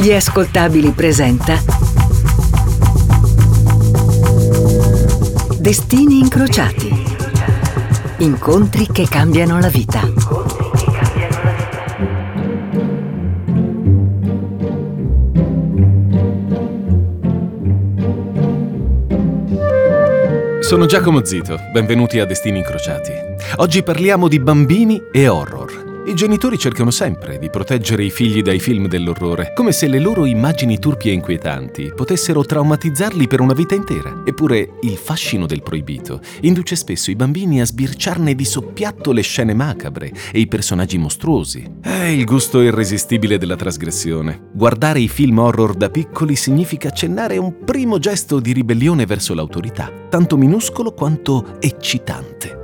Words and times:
Gli 0.00 0.12
ascoltabili 0.12 0.92
presenta 0.92 1.62
Destini 5.58 6.20
incrociati. 6.20 6.88
Incontri 8.20 8.86
che 8.90 9.06
cambiano 9.06 9.60
la 9.60 9.68
vita. 9.68 10.00
Sono 20.60 20.86
Giacomo 20.86 21.22
Zito, 21.26 21.58
benvenuti 21.74 22.18
a 22.20 22.24
Destini 22.24 22.56
Incrociati. 22.56 23.12
Oggi 23.56 23.82
parliamo 23.82 24.28
di 24.28 24.40
bambini 24.40 24.98
e 25.12 25.28
horror. 25.28 25.69
I 26.06 26.14
genitori 26.14 26.56
cercano 26.56 26.90
sempre 26.90 27.38
di 27.38 27.50
proteggere 27.50 28.02
i 28.02 28.10
figli 28.10 28.40
dai 28.40 28.58
film 28.58 28.88
dell'orrore, 28.88 29.52
come 29.54 29.70
se 29.70 29.86
le 29.86 29.98
loro 29.98 30.24
immagini 30.24 30.78
turpi 30.78 31.10
e 31.10 31.12
inquietanti 31.12 31.92
potessero 31.94 32.42
traumatizzarli 32.42 33.28
per 33.28 33.40
una 33.40 33.52
vita 33.52 33.74
intera. 33.74 34.22
Eppure 34.24 34.78
il 34.80 34.96
fascino 34.96 35.46
del 35.46 35.62
proibito 35.62 36.20
induce 36.40 36.74
spesso 36.74 37.10
i 37.10 37.16
bambini 37.16 37.60
a 37.60 37.66
sbirciarne 37.66 38.34
di 38.34 38.44
soppiatto 38.44 39.12
le 39.12 39.20
scene 39.20 39.52
macabre 39.52 40.10
e 40.32 40.40
i 40.40 40.48
personaggi 40.48 40.96
mostruosi. 40.96 41.64
È 41.82 42.04
il 42.04 42.24
gusto 42.24 42.60
irresistibile 42.62 43.36
della 43.36 43.56
trasgressione. 43.56 44.48
Guardare 44.52 45.00
i 45.00 45.08
film 45.08 45.38
horror 45.38 45.74
da 45.74 45.90
piccoli 45.90 46.34
significa 46.34 46.88
accennare 46.88 47.36
un 47.36 47.62
primo 47.64 47.98
gesto 47.98 48.40
di 48.40 48.52
ribellione 48.52 49.04
verso 49.04 49.34
l'autorità, 49.34 49.92
tanto 50.08 50.36
minuscolo 50.36 50.92
quanto 50.92 51.56
eccitante. 51.60 52.59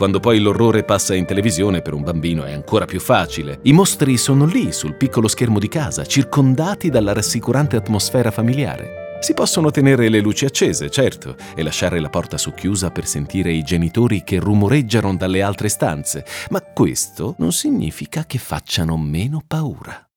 Quando 0.00 0.18
poi 0.18 0.38
l'orrore 0.38 0.82
passa 0.82 1.14
in 1.14 1.26
televisione 1.26 1.82
per 1.82 1.92
un 1.92 2.02
bambino 2.02 2.44
è 2.44 2.52
ancora 2.52 2.86
più 2.86 2.98
facile. 2.98 3.58
I 3.64 3.74
mostri 3.74 4.16
sono 4.16 4.46
lì, 4.46 4.72
sul 4.72 4.94
piccolo 4.94 5.28
schermo 5.28 5.58
di 5.58 5.68
casa, 5.68 6.06
circondati 6.06 6.88
dalla 6.88 7.12
rassicurante 7.12 7.76
atmosfera 7.76 8.30
familiare. 8.30 9.18
Si 9.20 9.34
possono 9.34 9.70
tenere 9.70 10.08
le 10.08 10.20
luci 10.20 10.46
accese, 10.46 10.88
certo, 10.88 11.36
e 11.54 11.62
lasciare 11.62 12.00
la 12.00 12.08
porta 12.08 12.38
socchiusa 12.38 12.90
per 12.90 13.04
sentire 13.04 13.52
i 13.52 13.62
genitori 13.62 14.24
che 14.24 14.38
rumoreggiano 14.38 15.14
dalle 15.16 15.42
altre 15.42 15.68
stanze, 15.68 16.24
ma 16.48 16.62
questo 16.62 17.34
non 17.36 17.52
significa 17.52 18.24
che 18.24 18.38
facciano 18.38 18.96
meno 18.96 19.42
paura. 19.46 20.08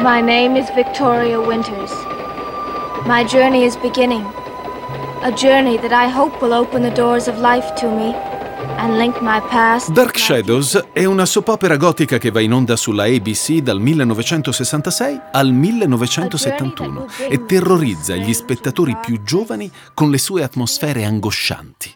My 0.00 0.20
name 0.20 0.58
is 0.58 0.74
Victoria 0.74 1.38
Winters. 1.38 1.92
My 3.04 3.24
journey 3.24 3.64
is 3.64 3.76
beginning. 3.76 4.26
A 5.22 5.30
journey 5.30 5.78
that 5.78 5.92
I 5.92 6.12
hope 6.12 6.44
will 6.44 6.52
open 6.52 6.82
the 6.82 6.90
doors 6.90 7.28
of 7.28 7.38
life 7.38 7.72
to 7.74 7.88
me 7.88 8.34
Dark 9.92 10.18
Shadows 10.18 10.88
è 10.92 11.04
una 11.04 11.24
soap 11.24 11.48
opera 11.48 11.76
gotica 11.76 12.18
che 12.18 12.30
va 12.30 12.40
in 12.40 12.52
onda 12.52 12.74
sulla 12.74 13.04
ABC 13.04 13.58
dal 13.58 13.80
1966 13.80 15.20
al 15.32 15.52
1971 15.52 17.06
e 17.28 17.44
terrorizza 17.44 18.16
gli 18.16 18.32
spettatori 18.32 18.96
più 19.00 19.22
giovani 19.22 19.70
con 19.94 20.10
le 20.10 20.18
sue 20.18 20.42
atmosfere 20.42 21.04
angoscianti. 21.04 21.94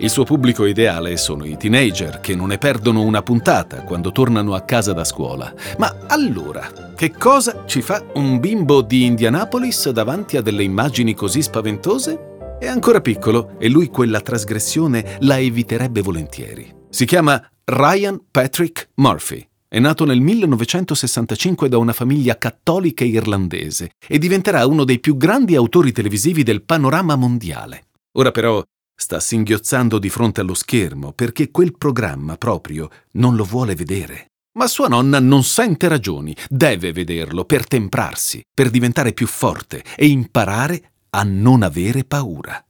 Il 0.00 0.10
suo 0.10 0.24
pubblico 0.24 0.64
ideale 0.64 1.16
sono 1.16 1.44
i 1.44 1.56
teenager 1.56 2.20
che 2.20 2.36
non 2.36 2.48
ne 2.48 2.58
perdono 2.58 3.02
una 3.02 3.20
puntata 3.20 3.82
quando 3.82 4.12
tornano 4.12 4.54
a 4.54 4.60
casa 4.60 4.92
da 4.92 5.02
scuola. 5.02 5.52
Ma 5.76 5.92
allora, 6.06 6.92
che 6.94 7.10
cosa 7.10 7.64
ci 7.66 7.82
fa 7.82 8.04
un 8.14 8.38
bimbo 8.38 8.80
di 8.80 9.04
Indianapolis 9.04 9.90
davanti 9.90 10.36
a 10.36 10.40
delle 10.40 10.62
immagini 10.62 11.14
così 11.14 11.42
spaventose? 11.42 12.37
È 12.58 12.66
ancora 12.66 13.00
piccolo 13.00 13.56
e 13.60 13.68
lui 13.68 13.86
quella 13.86 14.20
trasgressione 14.20 15.18
la 15.20 15.38
eviterebbe 15.38 16.02
volentieri. 16.02 16.74
Si 16.90 17.04
chiama 17.04 17.40
Ryan 17.62 18.20
Patrick 18.32 18.88
Murphy. 18.96 19.46
È 19.68 19.78
nato 19.78 20.04
nel 20.04 20.20
1965 20.20 21.68
da 21.68 21.78
una 21.78 21.92
famiglia 21.92 22.36
cattolica 22.36 23.04
irlandese 23.04 23.90
e 24.04 24.18
diventerà 24.18 24.66
uno 24.66 24.82
dei 24.82 24.98
più 24.98 25.16
grandi 25.16 25.54
autori 25.54 25.92
televisivi 25.92 26.42
del 26.42 26.64
panorama 26.64 27.14
mondiale. 27.14 27.90
Ora 28.18 28.32
però 28.32 28.60
sta 28.92 29.20
singhiozzando 29.20 30.00
di 30.00 30.08
fronte 30.08 30.40
allo 30.40 30.54
schermo 30.54 31.12
perché 31.12 31.52
quel 31.52 31.78
programma 31.78 32.36
proprio 32.36 32.90
non 33.12 33.36
lo 33.36 33.44
vuole 33.44 33.76
vedere. 33.76 34.32
Ma 34.58 34.66
sua 34.66 34.88
nonna 34.88 35.20
non 35.20 35.44
sente 35.44 35.86
ragioni, 35.86 36.34
deve 36.48 36.90
vederlo 36.90 37.44
per 37.44 37.68
temprarsi, 37.68 38.42
per 38.52 38.68
diventare 38.68 39.12
più 39.12 39.28
forte 39.28 39.84
e 39.94 40.08
imparare 40.08 40.94
a 41.10 41.24
non 41.24 41.62
avere 41.62 42.04
paura. 42.04 42.64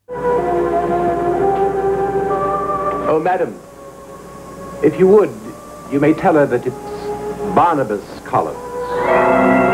Oh, 3.10 3.20
madam, 3.20 3.58
if 4.82 4.98
you 4.98 5.08
would, 5.08 5.30
you 5.90 5.98
may 5.98 6.12
tell 6.12 6.34
her 6.34 6.46
that 6.46 6.66
it's 6.66 7.54
Barnabas 7.54 8.04
Collins. 8.24 9.67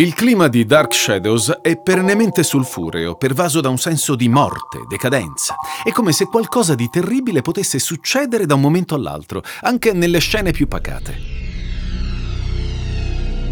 Il 0.00 0.14
clima 0.14 0.46
di 0.46 0.64
Dark 0.64 0.94
Shadows 0.94 1.58
è 1.60 1.76
perennemente 1.76 2.44
sulfureo, 2.44 3.16
pervaso 3.16 3.60
da 3.60 3.68
un 3.68 3.78
senso 3.78 4.14
di 4.14 4.28
morte, 4.28 4.84
decadenza. 4.88 5.56
È 5.82 5.90
come 5.90 6.12
se 6.12 6.26
qualcosa 6.26 6.76
di 6.76 6.88
terribile 6.88 7.42
potesse 7.42 7.80
succedere 7.80 8.46
da 8.46 8.54
un 8.54 8.60
momento 8.60 8.94
all'altro, 8.94 9.42
anche 9.62 9.92
nelle 9.92 10.20
scene 10.20 10.52
più 10.52 10.68
pacate. 10.68 11.47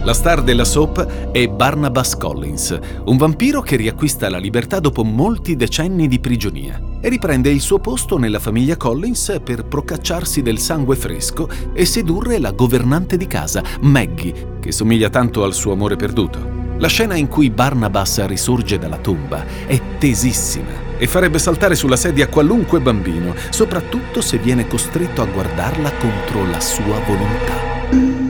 La 0.06 0.14
star 0.14 0.44
della 0.44 0.64
soap 0.64 1.32
è 1.32 1.48
Barnabas 1.48 2.16
Collins, 2.16 2.78
un 3.06 3.16
vampiro 3.16 3.60
che 3.60 3.74
riacquista 3.74 4.30
la 4.30 4.38
libertà 4.38 4.78
dopo 4.78 5.02
molti 5.02 5.56
decenni 5.56 6.06
di 6.06 6.20
prigionia 6.20 6.80
e 7.00 7.08
riprende 7.08 7.50
il 7.50 7.60
suo 7.60 7.80
posto 7.80 8.16
nella 8.16 8.38
famiglia 8.38 8.76
Collins 8.76 9.40
per 9.42 9.64
procacciarsi 9.64 10.42
del 10.42 10.60
sangue 10.60 10.94
fresco 10.94 11.48
e 11.72 11.84
sedurre 11.84 12.38
la 12.38 12.52
governante 12.52 13.16
di 13.16 13.26
casa, 13.26 13.64
Maggie, 13.80 14.58
che 14.60 14.70
somiglia 14.70 15.10
tanto 15.10 15.42
al 15.42 15.54
suo 15.54 15.72
amore 15.72 15.96
perduto. 15.96 16.38
La 16.78 16.86
scena 16.86 17.16
in 17.16 17.26
cui 17.26 17.50
Barnabas 17.50 18.24
risorge 18.26 18.78
dalla 18.78 18.98
tomba 18.98 19.44
è 19.66 19.98
tesissima 19.98 20.98
e 20.98 21.08
farebbe 21.08 21.40
saltare 21.40 21.74
sulla 21.74 21.96
sedia 21.96 22.28
qualunque 22.28 22.78
bambino, 22.78 23.34
soprattutto 23.50 24.20
se 24.20 24.38
viene 24.38 24.68
costretto 24.68 25.20
a 25.20 25.26
guardarla 25.26 25.90
contro 25.94 26.48
la 26.48 26.60
sua 26.60 27.00
volontà. 27.00 28.25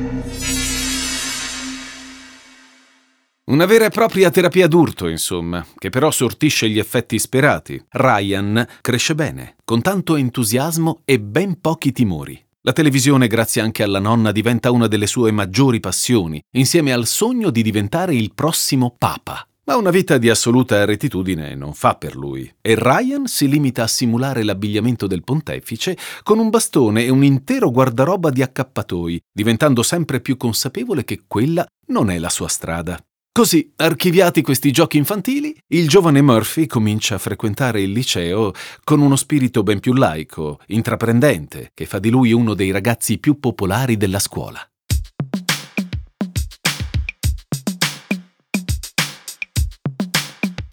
Una 3.48 3.64
vera 3.64 3.84
e 3.84 3.90
propria 3.90 4.28
terapia 4.28 4.66
d'urto, 4.66 5.06
insomma, 5.06 5.64
che 5.78 5.88
però 5.88 6.10
sortisce 6.10 6.68
gli 6.68 6.80
effetti 6.80 7.16
sperati. 7.16 7.80
Ryan 7.90 8.66
cresce 8.80 9.14
bene, 9.14 9.54
con 9.62 9.80
tanto 9.82 10.16
entusiasmo 10.16 11.02
e 11.04 11.20
ben 11.20 11.60
pochi 11.60 11.92
timori. 11.92 12.44
La 12.62 12.72
televisione, 12.72 13.28
grazie 13.28 13.60
anche 13.60 13.84
alla 13.84 14.00
nonna, 14.00 14.32
diventa 14.32 14.72
una 14.72 14.88
delle 14.88 15.06
sue 15.06 15.30
maggiori 15.30 15.78
passioni, 15.78 16.42
insieme 16.56 16.92
al 16.92 17.06
sogno 17.06 17.50
di 17.50 17.62
diventare 17.62 18.16
il 18.16 18.32
prossimo 18.34 18.96
papa. 18.98 19.46
Ma 19.66 19.76
una 19.76 19.90
vita 19.90 20.18
di 20.18 20.28
assoluta 20.28 20.84
rettitudine 20.84 21.54
non 21.54 21.72
fa 21.72 21.94
per 21.94 22.16
lui 22.16 22.52
e 22.60 22.74
Ryan 22.76 23.26
si 23.26 23.48
limita 23.48 23.84
a 23.84 23.88
simulare 23.88 24.42
l'abbigliamento 24.42 25.06
del 25.06 25.22
pontefice 25.22 25.96
con 26.24 26.40
un 26.40 26.50
bastone 26.50 27.04
e 27.04 27.10
un 27.10 27.22
intero 27.22 27.70
guardaroba 27.70 28.30
di 28.30 28.42
accappatoi, 28.42 29.20
diventando 29.32 29.84
sempre 29.84 30.20
più 30.20 30.36
consapevole 30.36 31.04
che 31.04 31.22
quella 31.28 31.64
non 31.88 32.10
è 32.10 32.18
la 32.18 32.30
sua 32.30 32.48
strada. 32.48 32.96
Così, 33.36 33.70
archiviati 33.76 34.40
questi 34.40 34.70
giochi 34.70 34.96
infantili, 34.96 35.54
il 35.74 35.88
giovane 35.88 36.22
Murphy 36.22 36.64
comincia 36.66 37.16
a 37.16 37.18
frequentare 37.18 37.82
il 37.82 37.90
liceo 37.90 38.52
con 38.82 39.02
uno 39.02 39.14
spirito 39.14 39.62
ben 39.62 39.78
più 39.78 39.92
laico, 39.92 40.58
intraprendente, 40.68 41.72
che 41.74 41.84
fa 41.84 41.98
di 41.98 42.08
lui 42.08 42.32
uno 42.32 42.54
dei 42.54 42.70
ragazzi 42.70 43.18
più 43.18 43.38
popolari 43.38 43.98
della 43.98 44.20
scuola. 44.20 44.66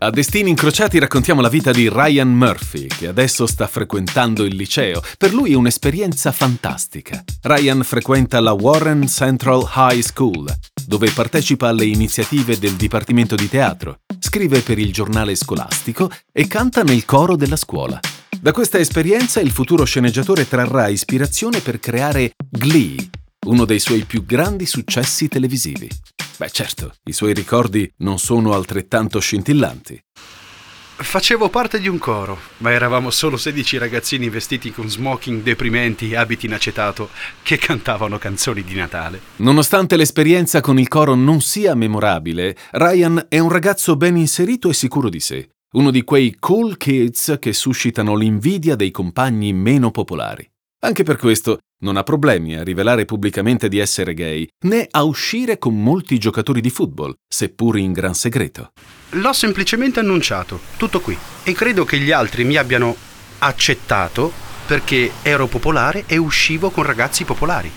A 0.03 0.09
Destini 0.09 0.49
Incrociati 0.49 0.99
raccontiamo 0.99 1.39
la 1.39 1.47
vita 1.47 1.71
di 1.71 1.87
Ryan 1.87 2.27
Murphy, 2.27 2.87
che 2.87 3.07
adesso 3.07 3.47
sta 3.47 3.67
frequentando 3.67 4.43
il 4.43 4.53
liceo. 4.53 5.01
Per 5.17 5.33
lui 5.33 5.53
è 5.53 5.55
un'esperienza 5.55 6.33
fantastica. 6.33 7.23
Ryan 7.43 7.83
frequenta 7.85 8.41
la 8.41 8.51
Warren 8.51 9.07
Central 9.07 9.65
High 9.73 10.01
School, 10.01 10.53
dove 10.85 11.09
partecipa 11.11 11.69
alle 11.69 11.85
iniziative 11.85 12.59
del 12.59 12.73
Dipartimento 12.73 13.35
di 13.35 13.47
Teatro, 13.47 13.99
scrive 14.19 14.59
per 14.59 14.77
il 14.77 14.91
giornale 14.91 15.35
scolastico 15.35 16.11
e 16.33 16.47
canta 16.47 16.83
nel 16.83 17.05
coro 17.05 17.37
della 17.37 17.55
scuola. 17.55 17.97
Da 18.37 18.51
questa 18.51 18.79
esperienza 18.79 19.39
il 19.39 19.51
futuro 19.51 19.85
sceneggiatore 19.85 20.49
trarrà 20.49 20.89
ispirazione 20.89 21.61
per 21.61 21.79
creare 21.79 22.33
Glee, 22.49 23.09
uno 23.45 23.63
dei 23.63 23.79
suoi 23.79 24.03
più 24.03 24.25
grandi 24.25 24.65
successi 24.65 25.29
televisivi. 25.29 25.87
Beh 26.37 26.49
certo, 26.49 26.93
i 27.05 27.13
suoi 27.13 27.33
ricordi 27.33 27.91
non 27.97 28.17
sono 28.19 28.53
altrettanto 28.53 29.19
scintillanti. 29.19 30.01
Facevo 30.95 31.49
parte 31.49 31.79
di 31.79 31.87
un 31.87 31.97
coro, 31.97 32.37
ma 32.57 32.71
eravamo 32.71 33.09
solo 33.09 33.35
16 33.35 33.77
ragazzini 33.77 34.29
vestiti 34.29 34.71
con 34.71 34.89
smoking 34.89 35.41
deprimenti 35.41 36.11
e 36.11 36.15
abiti 36.15 36.45
in 36.45 36.53
acetato 36.53 37.09
che 37.41 37.57
cantavano 37.57 38.17
canzoni 38.17 38.63
di 38.63 38.75
Natale. 38.75 39.19
Nonostante 39.37 39.97
l'esperienza 39.97 40.61
con 40.61 40.79
il 40.79 40.87
coro 40.87 41.15
non 41.15 41.41
sia 41.41 41.75
memorabile, 41.75 42.55
Ryan 42.71 43.25
è 43.27 43.39
un 43.39 43.49
ragazzo 43.49 43.97
ben 43.97 44.15
inserito 44.17 44.69
e 44.69 44.73
sicuro 44.73 45.09
di 45.09 45.19
sé. 45.19 45.49
uno 45.73 45.89
di 45.89 46.03
quei 46.03 46.35
cool 46.39 46.77
kids 46.77 47.37
che 47.39 47.51
suscitano 47.51 48.15
l'invidia 48.15 48.75
dei 48.75 48.91
compagni 48.91 49.53
meno 49.53 49.89
popolari. 49.89 50.52
Anche 50.85 51.03
per 51.03 51.15
questo 51.15 51.59
non 51.83 51.95
ha 51.95 52.03
problemi 52.03 52.57
a 52.57 52.63
rivelare 52.63 53.05
pubblicamente 53.05 53.69
di 53.69 53.79
essere 53.79 54.13
gay, 54.13 54.45
né 54.65 54.85
a 54.91 55.03
uscire 55.03 55.57
con 55.57 55.81
molti 55.81 56.17
giocatori 56.17 56.59
di 56.59 56.69
football, 56.69 57.13
seppur 57.25 57.77
in 57.77 57.93
gran 57.93 58.13
segreto. 58.13 58.73
L'ho 59.11 59.31
semplicemente 59.31 60.01
annunciato, 60.01 60.59
tutto 60.75 60.99
qui. 60.99 61.17
E 61.43 61.53
credo 61.53 61.85
che 61.85 61.99
gli 61.99 62.11
altri 62.11 62.43
mi 62.43 62.57
abbiano 62.57 62.95
accettato 63.39 64.31
perché 64.67 65.11
ero 65.21 65.47
popolare 65.47 66.03
e 66.05 66.17
uscivo 66.17 66.69
con 66.69 66.83
ragazzi 66.83 67.23
popolari. 67.23 67.71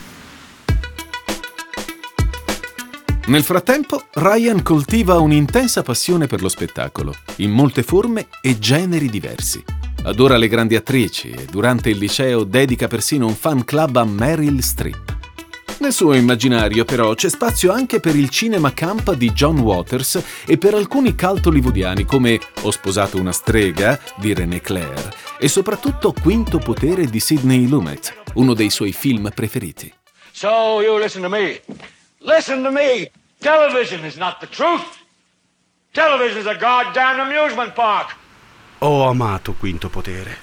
Nel 3.26 3.42
frattempo, 3.44 4.06
Ryan 4.14 4.62
coltiva 4.62 5.18
un'intensa 5.20 5.82
passione 5.82 6.26
per 6.26 6.42
lo 6.42 6.48
spettacolo, 6.48 7.14
in 7.36 7.52
molte 7.52 7.84
forme 7.84 8.26
e 8.40 8.58
generi 8.58 9.08
diversi. 9.08 9.62
Adora 10.06 10.36
le 10.36 10.46
grandi 10.46 10.76
attrici 10.76 11.30
e 11.30 11.46
durante 11.46 11.90
il 11.90 11.98
liceo 11.98 12.44
dedica 12.44 12.86
persino 12.86 13.26
un 13.26 13.34
fan 13.34 13.64
club 13.64 13.96
a 13.96 14.04
Meryl 14.04 14.62
Streep. 14.62 15.16
Nel 15.78 15.92
suo 15.92 16.14
immaginario, 16.14 16.84
però, 16.84 17.12
c'è 17.14 17.28
spazio 17.28 17.72
anche 17.72 17.98
per 17.98 18.14
il 18.14 18.28
cinema 18.30 18.72
camp 18.72 19.14
di 19.14 19.32
John 19.32 19.58
Waters 19.58 20.44
e 20.46 20.58
per 20.58 20.74
alcuni 20.74 21.16
cult 21.16 21.46
hollywoodiani 21.46 22.04
come 22.04 22.38
Ho 22.62 22.70
sposato 22.70 23.18
una 23.18 23.32
strega 23.32 23.98
di 24.14 24.32
René 24.32 24.60
Clair 24.60 25.08
e 25.40 25.48
soprattutto 25.48 26.12
Quinto 26.12 26.58
potere 26.58 27.06
di 27.06 27.18
Sidney 27.18 27.66
Lumet, 27.66 28.14
uno 28.34 28.54
dei 28.54 28.70
suoi 28.70 28.92
film 28.92 29.32
preferiti. 29.34 29.92
So 30.30 30.82
you 30.82 31.00
listen 31.00 31.22
to 31.22 31.28
me. 31.28 31.60
Listen 32.18 32.62
to 32.62 32.70
me. 32.70 33.10
Television 33.40 34.04
is 34.04 34.14
not 34.14 34.38
the 34.38 34.48
truth. 34.48 34.86
Television 35.90 36.38
is 36.38 36.46
a 36.46 36.54
goddamn 36.54 37.18
amusement 37.18 37.72
park. 37.72 38.16
Ho 38.80 39.08
amato 39.08 39.54
Quinto 39.54 39.88
Potere. 39.88 40.36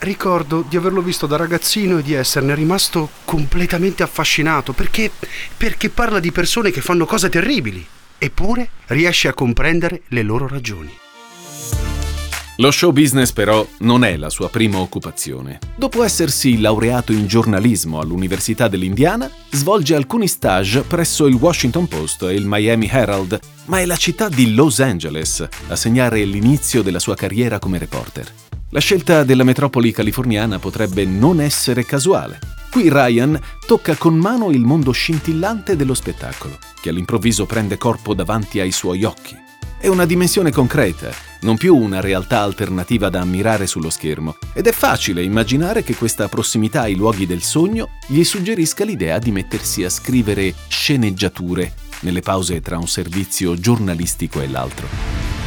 Ricordo 0.00 0.62
di 0.68 0.76
averlo 0.76 1.00
visto 1.00 1.26
da 1.26 1.36
ragazzino 1.36 1.98
e 1.98 2.02
di 2.02 2.12
esserne 2.12 2.54
rimasto 2.54 3.08
completamente 3.24 4.02
affascinato 4.02 4.74
perché, 4.74 5.10
perché 5.56 5.88
parla 5.88 6.20
di 6.20 6.30
persone 6.30 6.70
che 6.70 6.82
fanno 6.82 7.06
cose 7.06 7.30
terribili, 7.30 7.84
eppure 8.18 8.68
riesce 8.88 9.28
a 9.28 9.34
comprendere 9.34 10.02
le 10.08 10.22
loro 10.22 10.46
ragioni. 10.46 10.94
Lo 12.60 12.72
show 12.72 12.90
business 12.90 13.30
però 13.30 13.64
non 13.78 14.02
è 14.02 14.16
la 14.16 14.30
sua 14.30 14.48
prima 14.48 14.78
occupazione. 14.78 15.60
Dopo 15.76 16.02
essersi 16.02 16.58
laureato 16.58 17.12
in 17.12 17.28
giornalismo 17.28 18.00
all'Università 18.00 18.66
dell'Indiana, 18.66 19.30
svolge 19.50 19.94
alcuni 19.94 20.26
stage 20.26 20.80
presso 20.80 21.28
il 21.28 21.36
Washington 21.36 21.86
Post 21.86 22.24
e 22.24 22.34
il 22.34 22.46
Miami 22.46 22.88
Herald, 22.90 23.38
ma 23.66 23.78
è 23.78 23.86
la 23.86 23.94
città 23.94 24.28
di 24.28 24.54
Los 24.54 24.80
Angeles 24.80 25.46
a 25.68 25.76
segnare 25.76 26.24
l'inizio 26.24 26.82
della 26.82 26.98
sua 26.98 27.14
carriera 27.14 27.60
come 27.60 27.78
reporter. 27.78 28.28
La 28.70 28.80
scelta 28.80 29.22
della 29.22 29.44
metropoli 29.44 29.92
californiana 29.92 30.58
potrebbe 30.58 31.04
non 31.04 31.40
essere 31.40 31.84
casuale. 31.84 32.40
Qui 32.72 32.90
Ryan 32.90 33.40
tocca 33.68 33.94
con 33.94 34.16
mano 34.16 34.50
il 34.50 34.64
mondo 34.64 34.90
scintillante 34.90 35.76
dello 35.76 35.94
spettacolo, 35.94 36.58
che 36.80 36.88
all'improvviso 36.88 37.46
prende 37.46 37.78
corpo 37.78 38.14
davanti 38.14 38.58
ai 38.58 38.72
suoi 38.72 39.04
occhi. 39.04 39.46
È 39.80 39.86
una 39.86 40.06
dimensione 40.06 40.50
concreta, 40.50 41.12
non 41.42 41.56
più 41.56 41.76
una 41.76 42.00
realtà 42.00 42.40
alternativa 42.40 43.08
da 43.10 43.20
ammirare 43.20 43.68
sullo 43.68 43.90
schermo, 43.90 44.36
ed 44.52 44.66
è 44.66 44.72
facile 44.72 45.22
immaginare 45.22 45.84
che 45.84 45.94
questa 45.94 46.26
prossimità 46.26 46.80
ai 46.80 46.96
luoghi 46.96 47.26
del 47.26 47.42
sogno 47.42 47.90
gli 48.08 48.24
suggerisca 48.24 48.84
l'idea 48.84 49.20
di 49.20 49.30
mettersi 49.30 49.84
a 49.84 49.88
scrivere 49.88 50.52
sceneggiature 50.66 51.74
nelle 52.00 52.22
pause 52.22 52.60
tra 52.60 52.76
un 52.76 52.88
servizio 52.88 53.54
giornalistico 53.54 54.40
e 54.40 54.48
l'altro. 54.48 55.37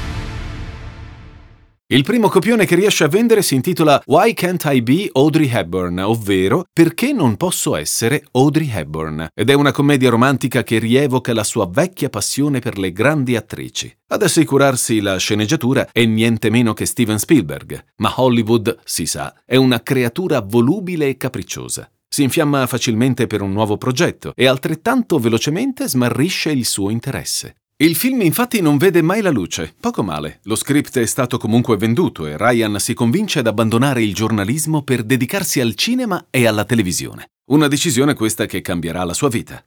Il 1.91 2.03
primo 2.03 2.29
copione 2.29 2.65
che 2.65 2.75
riesce 2.75 3.03
a 3.03 3.09
vendere 3.09 3.41
si 3.41 3.53
intitola 3.53 4.01
Why 4.05 4.33
Can't 4.33 4.63
I 4.65 4.81
Be 4.81 5.09
Audrey 5.11 5.49
Hepburn, 5.51 5.99
ovvero 5.99 6.63
Perché 6.71 7.11
non 7.11 7.35
posso 7.35 7.75
essere 7.75 8.23
Audrey 8.31 8.71
Hepburn? 8.73 9.27
Ed 9.33 9.49
è 9.49 9.53
una 9.53 9.73
commedia 9.73 10.09
romantica 10.09 10.63
che 10.63 10.79
rievoca 10.79 11.33
la 11.33 11.43
sua 11.43 11.67
vecchia 11.69 12.07
passione 12.07 12.59
per 12.59 12.77
le 12.77 12.93
grandi 12.93 13.35
attrici. 13.35 13.93
Ad 14.07 14.23
assicurarsi 14.23 15.01
la 15.01 15.17
sceneggiatura 15.17 15.89
è 15.91 16.05
niente 16.05 16.49
meno 16.49 16.73
che 16.73 16.85
Steven 16.85 17.19
Spielberg, 17.19 17.83
ma 17.97 18.13
Hollywood, 18.15 18.77
si 18.85 19.05
sa, 19.05 19.35
è 19.45 19.57
una 19.57 19.83
creatura 19.83 20.39
volubile 20.39 21.09
e 21.09 21.17
capricciosa. 21.17 21.91
Si 22.07 22.23
infiamma 22.23 22.67
facilmente 22.67 23.27
per 23.27 23.41
un 23.41 23.51
nuovo 23.51 23.75
progetto 23.75 24.31
e 24.33 24.47
altrettanto 24.47 25.19
velocemente 25.19 25.89
smarrisce 25.89 26.51
il 26.51 26.65
suo 26.65 26.89
interesse. 26.89 27.55
Il 27.81 27.95
film 27.95 28.21
infatti 28.21 28.61
non 28.61 28.77
vede 28.77 29.01
mai 29.01 29.21
la 29.21 29.31
luce, 29.31 29.73
poco 29.79 30.03
male. 30.03 30.39
Lo 30.43 30.53
script 30.53 30.99
è 30.99 31.05
stato 31.07 31.39
comunque 31.39 31.77
venduto 31.77 32.27
e 32.27 32.37
Ryan 32.37 32.79
si 32.79 32.93
convince 32.93 33.39
ad 33.39 33.47
abbandonare 33.47 34.03
il 34.03 34.13
giornalismo 34.13 34.83
per 34.83 35.01
dedicarsi 35.01 35.59
al 35.59 35.73
cinema 35.73 36.27
e 36.29 36.45
alla 36.45 36.63
televisione. 36.63 37.29
Una 37.49 37.67
decisione 37.67 38.13
questa 38.13 38.45
che 38.45 38.61
cambierà 38.61 39.03
la 39.03 39.15
sua 39.15 39.29
vita. 39.29 39.65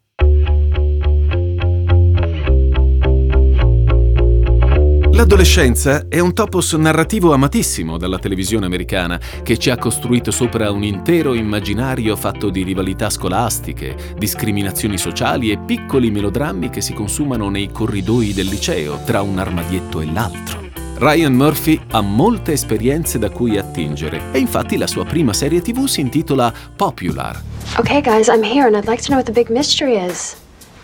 L'adolescenza 5.15 6.07
è 6.09 6.19
un 6.19 6.35
topos 6.35 6.73
narrativo 6.73 7.33
amatissimo 7.33 7.99
dalla 7.99 8.19
televisione 8.19 8.67
americana, 8.67 9.21
che 9.45 9.59
ci 9.59 9.71
ha 9.71 9.79
costruito 9.79 10.33
sopra 10.33 10.73
un 10.73 10.83
intero 10.83 11.35
immaginario 11.35 12.17
fatto 12.17 12.51
di 12.51 12.65
rivalità 12.65 13.09
scolastiche, 13.11 13.95
discriminazioni 14.19 14.99
sociali 14.99 15.53
e 15.53 15.59
piccoli 15.59 16.11
melodrammi 16.11 16.69
che 16.69 16.81
si 16.81 16.95
consumano 16.95 17.49
nei 17.49 17.71
corridoi 17.71 18.35
del 18.35 18.49
liceo, 18.49 19.03
tra 19.05 19.23
un 19.23 19.39
armadietto 19.39 20.01
e 20.01 20.07
l'altro. 20.07 20.65
Ryan 20.97 21.33
Murphy 21.33 21.81
ha 21.93 22.01
molte 22.01 22.51
esperienze 22.51 23.17
da 23.21 23.31
cui 23.31 23.57
attingere 23.57 24.33
e 24.33 24.41
infatti 24.41 24.77
la 24.77 24.89
sua 24.89 25.05
prima 25.05 25.33
serie 25.33 25.63
tv 25.63 25.85
si 25.85 26.01
intitola 26.01 26.53
Popular. 26.75 27.41
Okay, 27.79 28.01
guys, 28.01 28.27
I'm 28.27 28.43
here 28.43 28.67
and 28.67 28.75
I'd 28.75 28.89
like 28.89 29.03
to 29.03 29.11
know 29.11 29.19
what 29.19 29.27
the 29.27 29.33
big 29.33 29.49
mystery 29.49 29.95
is. 29.97 30.35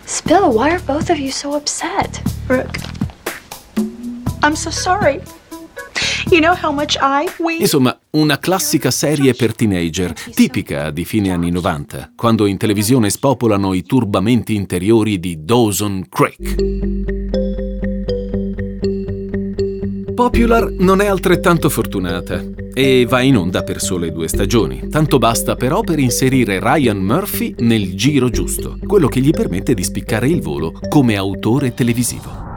Spill, 0.05 0.53
why 0.53 0.69
are 0.69 0.81
both 0.85 1.09
of 1.09 1.17
you 1.17 1.31
so 1.31 1.53
upset? 1.53 2.21
Brooke, 2.47 2.79
I'm 4.43 4.53
so 4.53 4.71
sorry. 4.71 5.21
You 6.31 6.39
know 6.39 6.55
how 6.55 6.73
much 6.73 6.97
I, 6.99 7.27
we... 7.39 7.57
Insomma, 7.57 7.97
una 8.11 8.39
classica 8.39 8.89
serie 8.89 9.33
per 9.33 9.53
teenager, 9.53 10.13
tipica 10.13 10.89
di 10.89 11.05
fine 11.05 11.31
anni 11.31 11.51
90, 11.51 12.13
quando 12.15 12.47
in 12.47 12.57
televisione 12.57 13.09
spopolano 13.09 13.73
i 13.73 13.83
turbamenti 13.83 14.55
interiori 14.55 15.19
di 15.19 15.43
Dawson 15.43 16.05
Creek. 16.09 16.55
Popular 20.13 20.71
non 20.71 21.01
è 21.01 21.07
altrettanto 21.07 21.69
fortunata 21.69 22.43
e 22.73 23.05
va 23.07 23.21
in 23.21 23.37
onda 23.37 23.63
per 23.63 23.79
sole 23.79 24.11
due 24.11 24.27
stagioni. 24.27 24.87
Tanto 24.89 25.19
basta 25.19 25.55
però 25.55 25.81
per 25.81 25.99
inserire 25.99 26.59
Ryan 26.59 26.97
Murphy 26.97 27.55
nel 27.59 27.95
giro 27.95 28.29
giusto, 28.29 28.77
quello 28.85 29.07
che 29.07 29.19
gli 29.19 29.31
permette 29.31 29.73
di 29.73 29.83
spiccare 29.83 30.27
il 30.27 30.41
volo 30.41 30.73
come 30.89 31.15
autore 31.15 31.73
televisivo. 31.73 32.50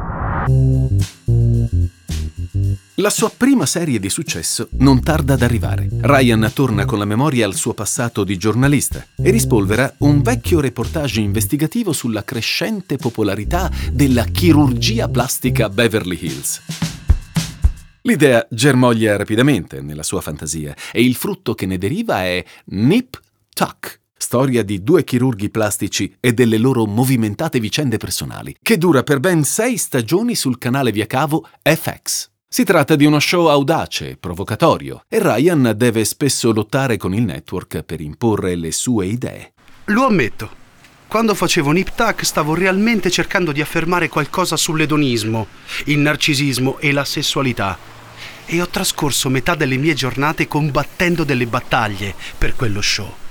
La 2.97 3.11
sua 3.11 3.31
prima 3.37 3.67
serie 3.67 3.99
di 3.99 4.09
successo 4.09 4.69
non 4.79 5.03
tarda 5.03 5.35
ad 5.35 5.43
arrivare. 5.43 5.89
Ryan 5.91 6.51
torna 6.55 6.85
con 6.85 6.99
la 6.99 7.05
memoria 7.05 7.45
al 7.45 7.55
suo 7.55 7.75
passato 7.75 8.25
di 8.25 8.37
giornalista 8.37 9.05
e 9.17 9.31
rispolvera 9.31 9.93
un 9.99 10.23
vecchio 10.23 10.61
reportage 10.61 11.21
investigativo 11.21 11.93
sulla 11.93 12.25
crescente 12.25 12.97
popolarità 12.97 13.71
della 13.93 14.25
chirurgia 14.25 15.09
plastica 15.09 15.69
Beverly 15.69 16.19
Hills. 16.21 16.63
L'idea 18.03 18.47
germoglia 18.51 19.17
rapidamente 19.17 19.81
nella 19.81 20.03
sua 20.03 20.21
fantasia 20.21 20.75
e 20.93 21.03
il 21.03 21.15
frutto 21.15 21.55
che 21.55 21.67
ne 21.67 21.79
deriva 21.79 22.23
è 22.23 22.45
Nip 22.67 23.21
Tuck, 23.53 24.01
storia 24.25 24.63
di 24.63 24.83
due 24.83 25.05
chirurghi 25.05 25.51
plastici 25.51 26.17
e 26.19 26.33
delle 26.33 26.57
loro 26.57 26.87
movimentate 26.87 27.61
vicende 27.61 27.99
personali, 27.99 28.57
che 28.63 28.79
dura 28.79 29.03
per 29.03 29.21
ben 29.21 29.45
sei 29.45 29.77
stagioni 29.77 30.35
sul 30.35 30.57
canale 30.57 30.93
via 30.93 31.05
cavo 31.05 31.47
FX. 31.63 32.31
Si 32.49 32.65
tratta 32.65 32.97
di 32.97 33.05
uno 33.05 33.19
show 33.19 33.49
audace, 33.49 34.17
provocatorio, 34.17 35.05
e 35.09 35.19
Ryan 35.21 35.75
deve 35.77 36.07
spesso 36.07 36.53
lottare 36.53 36.97
con 36.97 37.13
il 37.13 37.23
network 37.23 37.83
per 37.83 38.01
imporre 38.01 38.55
le 38.55 38.73
sue 38.73 39.07
idee. 39.07 39.53
Lo 39.87 40.07
ammetto. 40.07 40.63
Quando 41.07 41.35
facevo 41.35 41.71
Nip 41.71 41.95
Tuck 41.95 42.25
stavo 42.25 42.55
realmente 42.55 43.11
cercando 43.11 43.53
di 43.53 43.61
affermare 43.61 44.09
qualcosa 44.09 44.57
sull'edonismo, 44.57 45.47
il 45.85 45.99
narcisismo 45.99 46.79
e 46.79 46.93
la 46.93 47.05
sessualità. 47.05 47.77
E 48.47 48.63
ho 48.63 48.69
trascorso 48.69 49.29
metà 49.29 49.55
delle 49.55 49.77
mie 49.77 49.93
giornate 49.93 50.49
combattendo 50.49 51.25
delle 51.25 51.47
battaglie 51.47 52.15
per 52.39 52.57
quello 52.57 52.81
show. 52.81 53.23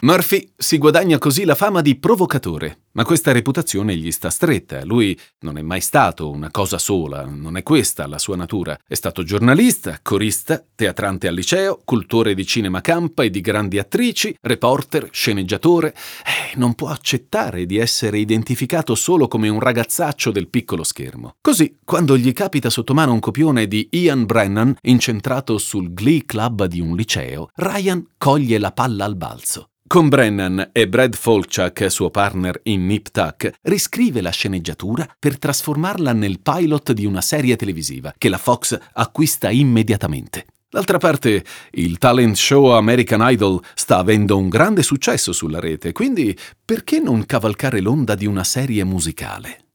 Murphy 0.00 0.52
si 0.54 0.76
guadagna 0.76 1.16
così 1.16 1.44
la 1.44 1.54
fama 1.54 1.80
di 1.80 1.96
provocatore, 1.96 2.82
ma 2.92 3.04
questa 3.04 3.32
reputazione 3.32 3.96
gli 3.96 4.12
sta 4.12 4.28
stretta. 4.28 4.84
Lui 4.84 5.18
non 5.40 5.56
è 5.56 5.62
mai 5.62 5.80
stato 5.80 6.28
una 6.30 6.50
cosa 6.50 6.76
sola, 6.76 7.24
non 7.24 7.56
è 7.56 7.62
questa 7.62 8.06
la 8.06 8.18
sua 8.18 8.36
natura. 8.36 8.78
È 8.86 8.92
stato 8.92 9.22
giornalista, 9.22 9.98
corista, 10.02 10.62
teatrante 10.74 11.28
al 11.28 11.34
liceo, 11.34 11.80
cultore 11.82 12.34
di 12.34 12.44
cinema 12.44 12.82
campa 12.82 13.22
e 13.22 13.30
di 13.30 13.40
grandi 13.40 13.78
attrici, 13.78 14.36
reporter, 14.42 15.08
sceneggiatore. 15.10 15.94
Eh, 16.24 16.56
non 16.56 16.74
può 16.74 16.88
accettare 16.88 17.64
di 17.64 17.78
essere 17.78 18.18
identificato 18.18 18.94
solo 18.94 19.28
come 19.28 19.48
un 19.48 19.60
ragazzaccio 19.60 20.30
del 20.30 20.48
piccolo 20.48 20.84
schermo. 20.84 21.36
Così, 21.40 21.78
quando 21.82 22.18
gli 22.18 22.32
capita 22.34 22.68
sotto 22.68 22.92
mano 22.92 23.14
un 23.14 23.20
copione 23.20 23.66
di 23.66 23.88
Ian 23.92 24.26
Brennan 24.26 24.76
incentrato 24.82 25.56
sul 25.56 25.94
Glee 25.94 26.26
Club 26.26 26.66
di 26.66 26.80
un 26.80 26.94
liceo, 26.94 27.48
Ryan 27.54 28.06
coglie 28.18 28.58
la 28.58 28.72
palla 28.72 29.06
al 29.06 29.16
balzo. 29.16 29.70
Con 29.88 30.08
Brennan 30.08 30.70
e 30.72 30.88
Brad 30.88 31.14
Folchak, 31.14 31.88
suo 31.90 32.10
partner 32.10 32.58
in 32.64 32.86
Nip 32.86 33.10
Tuck, 33.12 33.52
riscrive 33.62 34.20
la 34.20 34.30
sceneggiatura 34.30 35.06
per 35.16 35.38
trasformarla 35.38 36.12
nel 36.12 36.40
pilot 36.40 36.90
di 36.90 37.06
una 37.06 37.20
serie 37.20 37.54
televisiva 37.54 38.12
che 38.18 38.28
la 38.28 38.36
Fox 38.36 38.76
acquista 38.94 39.48
immediatamente. 39.48 40.46
D'altra 40.68 40.98
parte, 40.98 41.44
il 41.72 41.98
talent 41.98 42.34
show 42.34 42.70
American 42.70 43.20
Idol 43.30 43.62
sta 43.74 43.98
avendo 43.98 44.36
un 44.36 44.48
grande 44.48 44.82
successo 44.82 45.32
sulla 45.32 45.60
rete, 45.60 45.92
quindi 45.92 46.36
perché 46.64 46.98
non 46.98 47.24
cavalcare 47.24 47.80
l'onda 47.80 48.16
di 48.16 48.26
una 48.26 48.42
serie 48.42 48.82
musicale? 48.82 49.65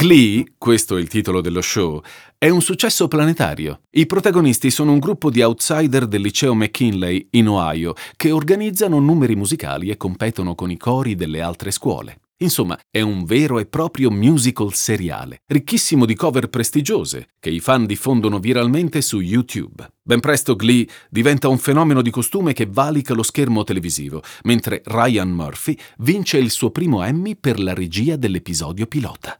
Glee, 0.00 0.44
questo 0.58 0.96
è 0.96 1.00
il 1.00 1.08
titolo 1.08 1.40
dello 1.40 1.60
show, 1.60 2.00
è 2.38 2.48
un 2.48 2.62
successo 2.62 3.08
planetario. 3.08 3.80
I 3.90 4.06
protagonisti 4.06 4.70
sono 4.70 4.92
un 4.92 5.00
gruppo 5.00 5.28
di 5.28 5.42
outsider 5.42 6.06
del 6.06 6.20
liceo 6.20 6.54
McKinley 6.54 7.26
in 7.30 7.48
Ohio 7.48 7.94
che 8.16 8.30
organizzano 8.30 9.00
numeri 9.00 9.34
musicali 9.34 9.90
e 9.90 9.96
competono 9.96 10.54
con 10.54 10.70
i 10.70 10.76
cori 10.76 11.16
delle 11.16 11.40
altre 11.40 11.72
scuole. 11.72 12.20
Insomma, 12.40 12.78
è 12.88 13.00
un 13.00 13.24
vero 13.24 13.58
e 13.58 13.66
proprio 13.66 14.12
musical 14.12 14.72
seriale, 14.72 15.40
ricchissimo 15.46 16.06
di 16.06 16.14
cover 16.14 16.48
prestigiose, 16.48 17.30
che 17.40 17.50
i 17.50 17.58
fan 17.58 17.84
diffondono 17.84 18.38
viralmente 18.38 19.00
su 19.00 19.18
YouTube. 19.18 19.94
Ben 20.00 20.20
presto 20.20 20.54
Glee 20.54 20.86
diventa 21.10 21.48
un 21.48 21.58
fenomeno 21.58 22.02
di 22.02 22.10
costume 22.10 22.52
che 22.52 22.68
valica 22.70 23.14
lo 23.14 23.24
schermo 23.24 23.64
televisivo, 23.64 24.22
mentre 24.44 24.80
Ryan 24.84 25.30
Murphy 25.30 25.76
vince 25.98 26.38
il 26.38 26.52
suo 26.52 26.70
primo 26.70 27.02
Emmy 27.02 27.34
per 27.34 27.58
la 27.58 27.74
regia 27.74 28.14
dell'episodio 28.14 28.86
pilota. 28.86 29.36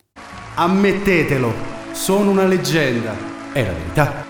Ammettetelo, 0.61 1.55
sono 1.93 2.33
una 2.33 2.45
leggenda. 2.45 3.15
È 3.53 3.65
la 3.65 3.73
verità. 3.73 4.27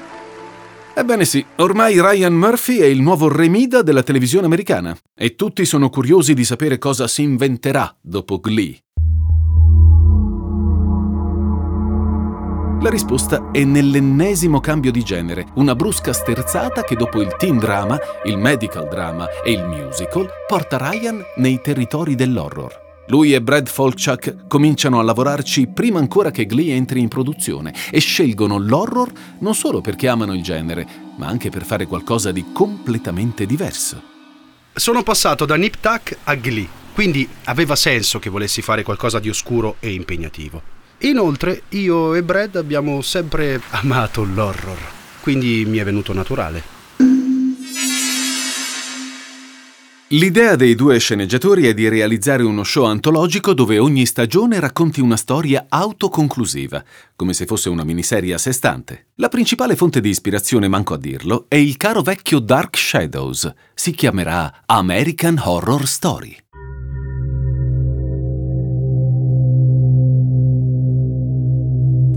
Ebbene 0.94 1.24
sì, 1.24 1.42
ormai 1.56 1.98
Ryan 2.02 2.34
Murphy 2.34 2.80
è 2.80 2.84
il 2.84 3.00
nuovo 3.00 3.34
Remida 3.34 3.80
della 3.80 4.02
televisione 4.02 4.44
americana 4.44 4.94
e 5.16 5.36
tutti 5.36 5.64
sono 5.64 5.88
curiosi 5.88 6.34
di 6.34 6.44
sapere 6.44 6.76
cosa 6.76 7.08
si 7.08 7.22
inventerà 7.22 7.96
dopo 7.98 8.40
Glee. 8.40 8.78
La 12.82 12.90
risposta 12.90 13.48
è 13.50 13.64
nell'ennesimo 13.64 14.60
cambio 14.60 14.92
di 14.92 15.02
genere, 15.02 15.46
una 15.54 15.74
brusca 15.74 16.12
sterzata 16.12 16.82
che 16.82 16.94
dopo 16.94 17.22
il 17.22 17.34
teen 17.38 17.56
drama, 17.56 17.98
il 18.24 18.36
medical 18.36 18.86
drama 18.86 19.26
e 19.42 19.52
il 19.52 19.64
musical 19.64 20.28
porta 20.46 20.76
Ryan 20.76 21.24
nei 21.36 21.58
territori 21.62 22.14
dell'horror. 22.14 22.87
Lui 23.08 23.32
e 23.32 23.40
Brad 23.40 23.68
Folchak 23.68 24.46
cominciano 24.48 24.98
a 24.98 25.02
lavorarci 25.02 25.68
prima 25.68 25.98
ancora 25.98 26.30
che 26.30 26.44
Glee 26.44 26.74
entri 26.74 27.00
in 27.00 27.08
produzione 27.08 27.72
e 27.90 28.00
scelgono 28.00 28.58
l'horror 28.58 29.10
non 29.38 29.54
solo 29.54 29.80
perché 29.80 30.08
amano 30.08 30.34
il 30.34 30.42
genere, 30.42 30.86
ma 31.16 31.26
anche 31.26 31.48
per 31.48 31.64
fare 31.64 31.86
qualcosa 31.86 32.32
di 32.32 32.52
completamente 32.52 33.46
diverso. 33.46 34.02
Sono 34.74 35.02
passato 35.02 35.46
da 35.46 35.56
Nip 35.56 35.76
Tuck 35.80 36.18
a 36.24 36.34
Glee, 36.34 36.68
quindi 36.92 37.26
aveva 37.44 37.76
senso 37.76 38.18
che 38.18 38.28
volessi 38.28 38.60
fare 38.60 38.82
qualcosa 38.82 39.18
di 39.18 39.30
oscuro 39.30 39.76
e 39.80 39.90
impegnativo. 39.90 40.60
Inoltre, 40.98 41.62
io 41.70 42.14
e 42.14 42.22
Brad 42.22 42.56
abbiamo 42.56 43.00
sempre 43.00 43.62
amato 43.70 44.22
l'horror, 44.22 44.78
quindi 45.22 45.64
mi 45.66 45.78
è 45.78 45.84
venuto 45.84 46.12
naturale. 46.12 46.77
L'idea 50.12 50.56
dei 50.56 50.74
due 50.74 50.98
sceneggiatori 50.98 51.66
è 51.66 51.74
di 51.74 51.86
realizzare 51.86 52.42
uno 52.42 52.64
show 52.64 52.84
antologico 52.84 53.52
dove 53.52 53.78
ogni 53.78 54.06
stagione 54.06 54.58
racconti 54.58 55.02
una 55.02 55.18
storia 55.18 55.66
autoconclusiva, 55.68 56.82
come 57.14 57.34
se 57.34 57.44
fosse 57.44 57.68
una 57.68 57.84
miniserie 57.84 58.32
a 58.32 58.38
sé 58.38 58.52
stante. 58.52 59.08
La 59.16 59.28
principale 59.28 59.76
fonte 59.76 60.00
di 60.00 60.08
ispirazione, 60.08 60.66
manco 60.66 60.94
a 60.94 60.98
dirlo, 60.98 61.44
è 61.46 61.56
il 61.56 61.76
caro 61.76 62.00
vecchio 62.00 62.38
Dark 62.38 62.78
Shadows. 62.78 63.52
Si 63.74 63.90
chiamerà 63.90 64.62
American 64.64 65.38
Horror 65.44 65.86
Story. 65.86 66.34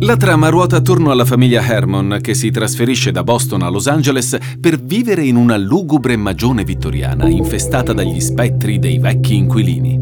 La 0.03 0.17
trama 0.17 0.49
ruota 0.49 0.77
attorno 0.77 1.11
alla 1.11 1.25
famiglia 1.25 1.63
Hermon 1.63 2.17
che 2.21 2.33
si 2.33 2.49
trasferisce 2.49 3.11
da 3.11 3.23
Boston 3.23 3.61
a 3.61 3.69
Los 3.69 3.85
Angeles 3.85 4.35
per 4.59 4.81
vivere 4.81 5.23
in 5.23 5.35
una 5.35 5.57
lugubre 5.57 6.17
magione 6.17 6.63
vittoriana 6.63 7.29
infestata 7.29 7.93
dagli 7.93 8.19
spettri 8.19 8.79
dei 8.79 8.97
vecchi 8.97 9.35
inquilini. 9.35 9.99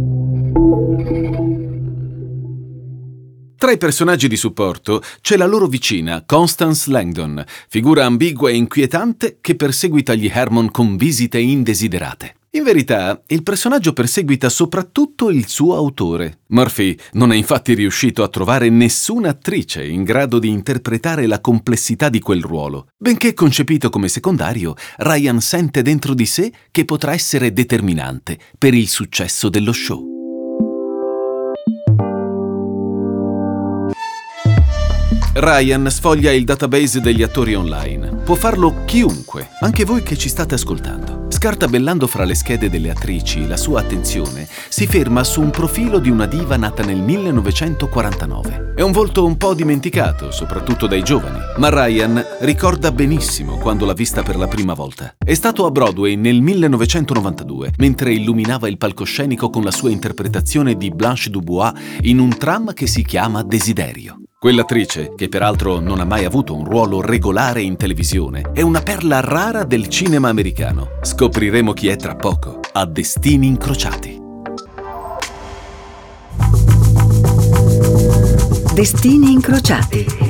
Tra 3.58 3.72
i 3.72 3.78
personaggi 3.78 4.30
di 4.30 4.38
supporto 4.38 5.02
c'è 5.20 5.36
la 5.36 5.46
loro 5.46 5.68
vicina, 5.68 6.24
Constance 6.26 6.90
Langdon, 6.90 7.44
figura 7.68 8.06
ambigua 8.06 8.50
e 8.50 8.56
inquietante 8.56 9.40
che 9.42 9.56
perseguita 9.56 10.14
gli 10.14 10.32
Hermon 10.34 10.72
con 10.72 10.96
visite 10.96 11.40
indesiderate. 11.40 12.39
In 12.54 12.64
verità, 12.64 13.22
il 13.28 13.44
personaggio 13.44 13.94
perseguita 13.94 14.50
soprattutto 14.50 15.30
il 15.30 15.48
suo 15.48 15.76
autore. 15.76 16.40
Murphy 16.48 16.98
non 17.12 17.32
è 17.32 17.36
infatti 17.36 17.76
riuscito 17.76 18.24
a 18.24 18.28
trovare 18.28 18.70
nessuna 18.70 19.30
attrice 19.30 19.86
in 19.86 20.04
grado 20.04 20.40
di 20.40 20.50
interpretare 20.50 21.28
la 21.28 21.42
complessità 21.42 22.10
di 22.10 22.20
quel 22.20 22.42
ruolo. 22.42 22.88
Benché 22.98 23.36
concepito 23.36 23.92
come 23.92 24.08
secondario, 24.08 24.74
Ryan 24.98 25.40
sente 25.42 25.84
dentro 25.84 26.16
di 26.16 26.26
sé 26.26 26.52
che 26.72 26.86
potrà 26.86 27.14
essere 27.14 27.54
determinante 27.54 28.40
per 28.58 28.74
il 28.74 28.88
successo 28.88 29.50
dello 29.50 29.72
show. 29.72 30.19
Ryan 35.42 35.90
sfoglia 35.90 36.34
il 36.34 36.44
database 36.44 37.00
degli 37.00 37.24
attori 37.24 37.56
online. 37.56 38.10
Può 38.26 38.36
farlo 38.36 38.84
chiunque, 38.84 39.52
anche 39.62 39.86
voi 39.86 40.04
che 40.04 40.18
ci 40.18 40.28
state 40.28 40.56
ascoltando. 40.56 41.28
Scartabellando 41.30 42.08
fra 42.08 42.26
le 42.26 42.36
schede 42.36 42.70
delle 42.70 42.90
attrici, 42.90 43.48
la 43.48 43.56
sua 43.56 43.80
attenzione 43.80 44.46
si 44.68 44.86
ferma 44.86 45.24
su 45.24 45.40
un 45.40 45.50
profilo 45.50 46.00
di 46.00 46.10
una 46.10 46.26
diva 46.26 46.58
nata 46.58 46.84
nel 46.84 47.02
1949. 47.02 48.74
È 48.76 48.82
un 48.82 48.92
volto 48.92 49.24
un 49.24 49.38
po' 49.38 49.54
dimenticato, 49.54 50.30
soprattutto 50.32 50.88
dai 50.88 51.04
giovani, 51.04 51.40
ma 51.56 51.70
Ryan 51.70 52.22
ricorda 52.42 52.92
benissimo 52.92 53.60
quando 53.60 53.86
l'ha 53.86 53.94
vista 53.94 54.22
per 54.24 54.36
la 54.36 54.48
prima 54.48 54.74
volta. 54.74 55.16
È 55.18 55.34
stato 55.36 55.66
a 55.66 55.72
Broadway 55.72 56.18
nel 56.18 56.42
1992, 56.42 57.76
mentre 57.78 58.12
illuminava 58.12 58.68
il 58.68 58.78
palcoscenico 58.78 59.50
con 59.50 59.64
la 59.64 59.72
sua 59.72 59.90
interpretazione 59.90 60.76
di 60.76 60.90
Blanche 60.90 61.30
Dubois 61.30 61.72
in 62.02 62.20
un 62.20 62.38
tram 62.38 62.74
che 62.74 62.88
si 62.88 63.06
chiama 63.06 63.42
Desiderio. 63.42 64.19
Quell'attrice, 64.42 65.16
che 65.18 65.28
peraltro 65.28 65.80
non 65.82 66.00
ha 66.00 66.06
mai 66.06 66.24
avuto 66.24 66.56
un 66.56 66.64
ruolo 66.64 67.02
regolare 67.02 67.62
in 67.62 67.76
televisione, 67.76 68.52
è 68.54 68.62
una 68.62 68.80
perla 68.80 69.20
rara 69.20 69.66
del 69.66 69.90
cinema 69.90 70.30
americano. 70.30 70.92
Scopriremo 71.02 71.74
chi 71.74 71.90
è 71.90 71.98
tra 71.98 72.16
poco, 72.16 72.62
a 72.72 72.86
Destini 72.86 73.48
Incrociati. 73.48 74.18
Destini 78.74 79.34
Incrociati. 79.34 80.29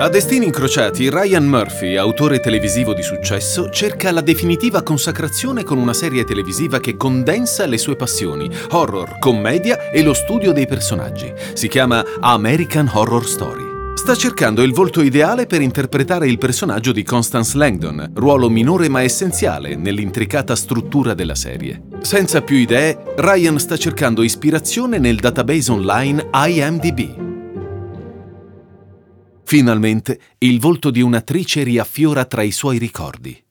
A 0.00 0.08
Destini 0.08 0.46
Incrociati, 0.46 1.10
Ryan 1.10 1.44
Murphy, 1.44 1.96
autore 1.96 2.38
televisivo 2.38 2.94
di 2.94 3.02
successo, 3.02 3.68
cerca 3.68 4.12
la 4.12 4.20
definitiva 4.20 4.82
consacrazione 4.82 5.64
con 5.64 5.76
una 5.76 5.92
serie 5.92 6.22
televisiva 6.22 6.78
che 6.78 6.96
condensa 6.96 7.66
le 7.66 7.78
sue 7.78 7.96
passioni, 7.96 8.48
horror, 8.70 9.18
commedia 9.18 9.90
e 9.90 10.04
lo 10.04 10.14
studio 10.14 10.52
dei 10.52 10.68
personaggi. 10.68 11.32
Si 11.52 11.66
chiama 11.66 12.04
American 12.20 12.88
Horror 12.94 13.26
Story. 13.26 13.64
Sta 13.96 14.14
cercando 14.14 14.62
il 14.62 14.72
volto 14.72 15.02
ideale 15.02 15.46
per 15.46 15.62
interpretare 15.62 16.28
il 16.28 16.38
personaggio 16.38 16.92
di 16.92 17.02
Constance 17.02 17.56
Langdon, 17.56 18.12
ruolo 18.14 18.48
minore 18.48 18.88
ma 18.88 19.02
essenziale 19.02 19.74
nell'intricata 19.74 20.54
struttura 20.54 21.12
della 21.12 21.34
serie. 21.34 21.82
Senza 22.02 22.40
più 22.42 22.54
idee, 22.54 22.96
Ryan 23.16 23.58
sta 23.58 23.76
cercando 23.76 24.22
ispirazione 24.22 24.98
nel 24.98 25.16
database 25.16 25.72
online 25.72 26.28
IMDb. 26.32 27.26
Finalmente 29.48 30.20
il 30.40 30.60
volto 30.60 30.90
di 30.90 31.00
un'attrice 31.00 31.62
riaffiora 31.62 32.26
tra 32.26 32.42
i 32.42 32.50
suoi 32.50 32.76
ricordi. 32.76 33.42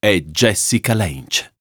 È 0.00 0.18
Jessica 0.18 0.94
Lange. 0.94 1.54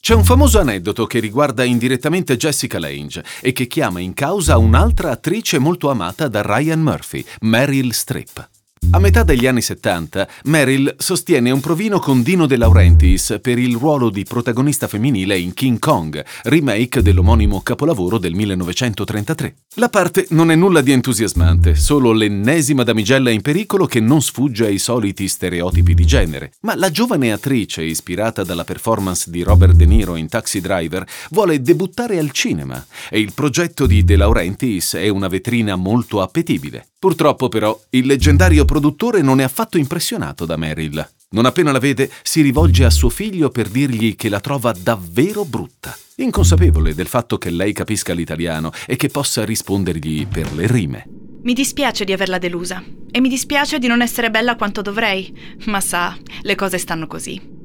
C'è 0.00 0.14
un 0.14 0.24
famoso 0.24 0.60
aneddoto 0.60 1.04
che 1.04 1.20
riguarda 1.20 1.62
indirettamente 1.62 2.38
Jessica 2.38 2.78
Lange 2.78 3.22
e 3.42 3.52
che 3.52 3.66
chiama 3.66 4.00
in 4.00 4.14
causa 4.14 4.56
un'altra 4.56 5.10
attrice 5.10 5.58
molto 5.58 5.90
amata 5.90 6.28
da 6.28 6.40
Ryan 6.40 6.80
Murphy, 6.80 7.22
Meryl 7.40 7.92
Streep. 7.92 8.59
A 8.92 8.98
metà 8.98 9.22
degli 9.22 9.46
anni 9.46 9.62
70, 9.62 10.28
Meryl 10.46 10.96
sostiene 10.98 11.52
un 11.52 11.60
provino 11.60 12.00
con 12.00 12.22
Dino 12.22 12.46
De 12.46 12.56
Laurentiis 12.56 13.38
per 13.40 13.56
il 13.56 13.76
ruolo 13.76 14.10
di 14.10 14.24
protagonista 14.24 14.88
femminile 14.88 15.38
in 15.38 15.54
King 15.54 15.78
Kong, 15.78 16.24
remake 16.42 17.00
dell'omonimo 17.00 17.60
capolavoro 17.60 18.18
del 18.18 18.34
1933. 18.34 19.54
La 19.76 19.90
parte 19.90 20.26
non 20.30 20.50
è 20.50 20.56
nulla 20.56 20.80
di 20.80 20.90
entusiasmante, 20.90 21.76
solo 21.76 22.10
l'ennesima 22.10 22.82
damigella 22.82 23.30
in 23.30 23.42
pericolo 23.42 23.86
che 23.86 24.00
non 24.00 24.22
sfugge 24.22 24.66
ai 24.66 24.78
soliti 24.78 25.28
stereotipi 25.28 25.94
di 25.94 26.04
genere. 26.04 26.54
Ma 26.62 26.74
la 26.74 26.90
giovane 26.90 27.30
attrice, 27.30 27.84
ispirata 27.84 28.42
dalla 28.42 28.64
performance 28.64 29.30
di 29.30 29.42
Robert 29.42 29.74
De 29.74 29.86
Niro 29.86 30.16
in 30.16 30.26
Taxi 30.26 30.60
Driver, 30.60 31.06
vuole 31.30 31.62
debuttare 31.62 32.18
al 32.18 32.32
cinema 32.32 32.84
e 33.08 33.20
il 33.20 33.34
progetto 33.34 33.86
di 33.86 34.02
De 34.02 34.16
Laurentiis 34.16 34.94
è 34.94 35.08
una 35.08 35.28
vetrina 35.28 35.76
molto 35.76 36.20
appetibile. 36.22 36.86
Purtroppo 37.00 37.48
però 37.48 37.80
il 37.90 38.04
leggendario 38.04 38.66
produttore 38.66 39.22
non 39.22 39.40
è 39.40 39.42
affatto 39.42 39.78
impressionato 39.78 40.44
da 40.44 40.58
Meryl. 40.58 41.08
Non 41.30 41.46
appena 41.46 41.72
la 41.72 41.78
vede 41.78 42.10
si 42.22 42.42
rivolge 42.42 42.84
a 42.84 42.90
suo 42.90 43.08
figlio 43.08 43.48
per 43.48 43.70
dirgli 43.70 44.16
che 44.16 44.28
la 44.28 44.38
trova 44.38 44.70
davvero 44.72 45.46
brutta, 45.46 45.96
inconsapevole 46.16 46.94
del 46.94 47.06
fatto 47.06 47.38
che 47.38 47.48
lei 47.48 47.72
capisca 47.72 48.12
l'italiano 48.12 48.70
e 48.86 48.96
che 48.96 49.08
possa 49.08 49.46
rispondergli 49.46 50.26
per 50.26 50.52
le 50.52 50.66
rime. 50.66 51.06
Mi 51.42 51.54
dispiace 51.54 52.04
di 52.04 52.12
averla 52.12 52.36
delusa 52.36 52.84
e 53.10 53.20
mi 53.22 53.30
dispiace 53.30 53.78
di 53.78 53.86
non 53.86 54.02
essere 54.02 54.30
bella 54.30 54.56
quanto 54.56 54.82
dovrei, 54.82 55.34
ma 55.68 55.80
sa, 55.80 56.14
le 56.42 56.54
cose 56.54 56.76
stanno 56.76 57.06
così. 57.06 57.59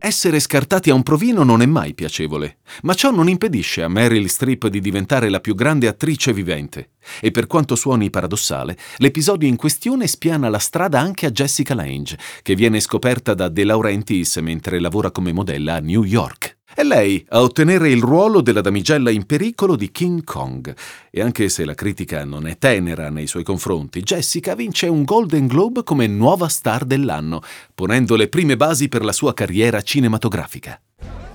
Essere 0.00 0.38
scartati 0.38 0.90
a 0.90 0.94
un 0.94 1.02
provino 1.02 1.42
non 1.42 1.60
è 1.60 1.66
mai 1.66 1.92
piacevole, 1.92 2.58
ma 2.82 2.94
ciò 2.94 3.10
non 3.10 3.28
impedisce 3.28 3.82
a 3.82 3.88
Meryl 3.88 4.28
Streep 4.28 4.68
di 4.68 4.80
diventare 4.80 5.28
la 5.28 5.40
più 5.40 5.56
grande 5.56 5.88
attrice 5.88 6.32
vivente. 6.32 6.90
E 7.20 7.32
per 7.32 7.48
quanto 7.48 7.74
suoni 7.74 8.08
paradossale, 8.08 8.78
l'episodio 8.98 9.48
in 9.48 9.56
questione 9.56 10.06
spiana 10.06 10.48
la 10.48 10.60
strada 10.60 11.00
anche 11.00 11.26
a 11.26 11.30
Jessica 11.30 11.74
Lange, 11.74 12.16
che 12.42 12.54
viene 12.54 12.78
scoperta 12.78 13.34
da 13.34 13.48
De 13.48 13.64
Laurentiis 13.64 14.36
mentre 14.36 14.78
lavora 14.78 15.10
come 15.10 15.32
modella 15.32 15.74
a 15.74 15.80
New 15.80 16.04
York. 16.04 16.57
È 16.78 16.84
lei 16.84 17.26
a 17.30 17.40
ottenere 17.40 17.90
il 17.90 18.00
ruolo 18.00 18.40
della 18.40 18.60
damigella 18.60 19.10
in 19.10 19.26
pericolo 19.26 19.74
di 19.74 19.90
King 19.90 20.22
Kong. 20.22 20.72
E 21.10 21.20
anche 21.20 21.48
se 21.48 21.64
la 21.64 21.74
critica 21.74 22.24
non 22.24 22.46
è 22.46 22.56
tenera 22.56 23.10
nei 23.10 23.26
suoi 23.26 23.42
confronti, 23.42 24.00
Jessica 24.00 24.54
vince 24.54 24.86
un 24.86 25.02
Golden 25.02 25.48
Globe 25.48 25.82
come 25.82 26.06
nuova 26.06 26.46
star 26.46 26.84
dell'anno, 26.84 27.42
ponendo 27.74 28.14
le 28.14 28.28
prime 28.28 28.56
basi 28.56 28.88
per 28.88 29.04
la 29.04 29.10
sua 29.10 29.34
carriera 29.34 29.82
cinematografica. 29.82 30.80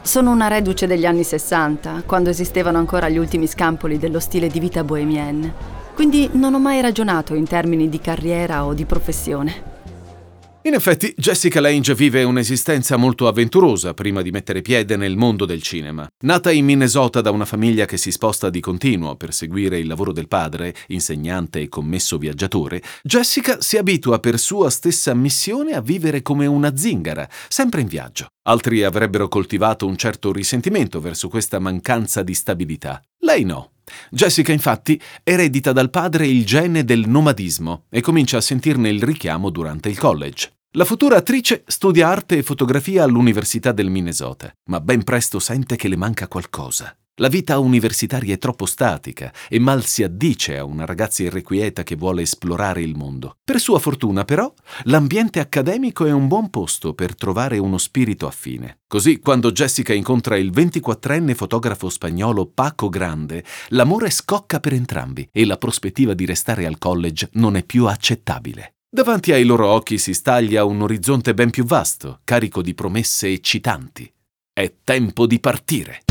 Sono 0.02 0.32
una 0.32 0.48
reduce 0.48 0.88
degli 0.88 1.06
anni 1.06 1.26
60, 1.26 2.04
quando 2.06 2.30
esistevano 2.30 2.78
ancora 2.78 3.10
gli 3.10 3.18
ultimi 3.18 3.46
scampoli 3.46 3.98
dello 3.98 4.22
stile 4.22 4.48
di 4.48 4.62
vita 4.62 4.86
bohemienne. 4.86 5.54
Quindi 5.94 6.30
non 6.32 6.54
ho 6.54 6.60
mai 6.60 6.80
ragionato 6.80 7.36
in 7.36 7.46
termini 7.46 7.90
di 7.90 8.00
carriera 8.00 8.64
o 8.64 8.74
di 8.74 8.86
professione. 8.86 9.73
In 10.66 10.76
effetti, 10.76 11.14
Jessica 11.18 11.60
Lange 11.60 11.94
vive 11.94 12.24
un'esistenza 12.24 12.96
molto 12.96 13.28
avventurosa 13.28 13.94
prima 13.94 14.22
di 14.22 14.32
mettere 14.32 14.62
piede 14.62 14.96
nel 14.96 15.18
mondo 15.18 15.44
del 15.44 15.62
cinema. 15.62 16.08
Nata 16.24 16.52
in 16.52 16.64
Minnesota 16.64 17.20
da 17.20 17.32
una 17.32 17.44
famiglia 17.44 17.84
che 17.84 17.98
si 17.98 18.12
sposta 18.12 18.50
di 18.50 18.62
continuo 18.62 19.18
per 19.18 19.34
seguire 19.34 19.78
il 19.78 19.88
lavoro 19.88 20.14
del 20.14 20.30
padre, 20.30 20.74
insegnante 20.88 21.60
e 21.60 21.68
commesso 21.68 22.18
viaggiatore, 22.18 22.82
Jessica 23.04 23.60
si 23.60 23.76
abitua 23.76 24.20
per 24.20 24.40
sua 24.40 24.70
stessa 24.70 25.14
missione 25.14 25.74
a 25.74 25.82
vivere 25.82 26.22
come 26.22 26.46
una 26.46 26.78
zingara, 26.78 27.28
sempre 27.50 27.82
in 27.82 27.88
viaggio. 27.88 28.28
Altri 28.44 28.84
avrebbero 28.84 29.28
coltivato 29.28 29.86
un 29.86 29.98
certo 29.98 30.32
risentimento 30.32 31.02
verso 31.02 31.28
questa 31.28 31.60
mancanza 31.60 32.24
di 32.24 32.34
stabilità. 32.34 33.02
Lei 33.20 33.44
no. 33.44 33.73
Jessica 34.10 34.52
infatti 34.52 35.00
eredita 35.24 35.72
dal 35.72 35.90
padre 35.90 36.28
il 36.28 36.46
gene 36.46 36.84
del 36.84 37.08
nomadismo 37.08 37.86
e 37.90 38.02
comincia 38.02 38.38
a 38.38 38.42
sentirne 38.42 38.90
il 38.90 39.02
richiamo 39.02 39.50
durante 39.50 39.90
il 39.90 39.98
college. 39.98 40.52
La 40.76 40.86
futura 40.86 41.18
attrice 41.18 41.64
studia 41.68 42.08
arte 42.08 42.38
e 42.38 42.44
fotografia 42.44 43.04
all'Università 43.04 43.72
del 43.72 43.90
Minnesota, 43.90 44.52
ma 44.70 44.80
ben 44.82 45.04
presto 45.04 45.40
sente 45.40 45.76
che 45.76 45.88
le 45.88 45.98
manca 45.98 46.28
qualcosa. 46.28 46.96
La 47.18 47.28
vita 47.28 47.60
universitaria 47.60 48.34
è 48.34 48.40
troppo 48.40 48.66
statica 48.66 49.32
e 49.48 49.60
mal 49.60 49.86
si 49.86 50.02
addice 50.02 50.58
a 50.58 50.64
una 50.64 50.84
ragazza 50.84 51.22
irrequieta 51.22 51.84
che 51.84 51.96
vuole 51.96 52.24
esplorare 52.24 52.82
il 52.82 52.96
mondo. 52.96 53.38
Per 53.44 53.60
sua 53.60 53.78
fortuna, 53.78 54.26
però, 54.26 54.52
l'ambiente 54.86 55.40
accademico 55.40 56.08
è 56.08 56.12
un 56.12 56.28
buon 56.28 56.50
posto 56.50 56.96
per 56.96 57.16
trovare 57.16 57.60
uno 57.60 57.78
spirito 57.78 58.26
affine. 58.26 58.80
Così, 58.88 59.20
quando 59.20 59.52
Jessica 59.52 59.94
incontra 59.94 60.38
il 60.38 60.50
24enne 60.50 61.36
fotografo 61.36 61.88
spagnolo 61.88 62.48
Paco 62.48 62.90
Grande, 62.90 63.44
l'amore 63.68 64.10
scocca 64.10 64.60
per 64.60 64.74
entrambi 64.74 65.30
e 65.32 65.46
la 65.46 65.58
prospettiva 65.58 66.16
di 66.16 66.26
restare 66.26 66.66
al 66.66 66.80
college 66.80 67.30
non 67.34 67.56
è 67.56 67.64
più 67.64 67.86
accettabile. 67.86 68.78
Davanti 68.90 69.32
ai 69.32 69.44
loro 69.44 69.68
occhi 69.68 70.00
si 70.00 70.16
staglia 70.16 70.66
un 70.66 70.82
orizzonte 70.82 71.36
ben 71.36 71.52
più 71.52 71.64
vasto, 71.64 72.22
carico 72.24 72.64
di 72.64 72.74
promesse 72.74 73.28
eccitanti. 73.28 74.12
È 74.52 74.74
tempo 74.84 75.28
di 75.28 75.40
partire. 75.40 76.02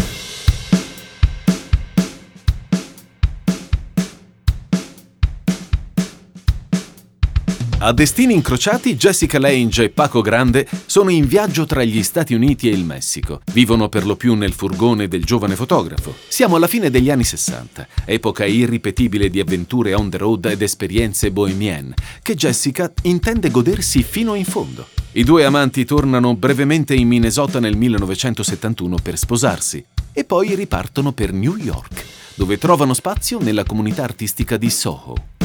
A 7.84 7.90
destini 7.90 8.32
incrociati, 8.32 8.94
Jessica 8.94 9.40
Lange 9.40 9.82
e 9.82 9.90
Paco 9.90 10.20
Grande 10.20 10.68
sono 10.86 11.10
in 11.10 11.26
viaggio 11.26 11.64
tra 11.66 11.82
gli 11.82 12.04
Stati 12.04 12.32
Uniti 12.32 12.68
e 12.68 12.72
il 12.72 12.84
Messico. 12.84 13.40
Vivono 13.52 13.88
per 13.88 14.06
lo 14.06 14.14
più 14.14 14.34
nel 14.34 14.52
furgone 14.52 15.08
del 15.08 15.24
giovane 15.24 15.56
fotografo. 15.56 16.14
Siamo 16.28 16.54
alla 16.54 16.68
fine 16.68 16.90
degli 16.90 17.10
anni 17.10 17.24
60, 17.24 17.88
epoca 18.04 18.44
irripetibile 18.44 19.28
di 19.30 19.40
avventure 19.40 19.94
on 19.94 20.10
the 20.10 20.18
road 20.18 20.44
ed 20.44 20.62
esperienze 20.62 21.32
bohemienne, 21.32 21.94
che 22.22 22.36
Jessica 22.36 22.92
intende 23.02 23.50
godersi 23.50 24.04
fino 24.04 24.34
in 24.34 24.44
fondo. 24.44 24.86
I 25.14 25.24
due 25.24 25.44
amanti 25.44 25.84
tornano 25.84 26.36
brevemente 26.36 26.94
in 26.94 27.08
Minnesota 27.08 27.58
nel 27.58 27.76
1971 27.76 28.98
per 29.02 29.18
sposarsi 29.18 29.84
e 30.12 30.22
poi 30.22 30.54
ripartono 30.54 31.10
per 31.10 31.32
New 31.32 31.56
York, 31.56 32.04
dove 32.36 32.58
trovano 32.58 32.94
spazio 32.94 33.40
nella 33.40 33.64
comunità 33.64 34.04
artistica 34.04 34.56
di 34.56 34.70
Soho. 34.70 35.41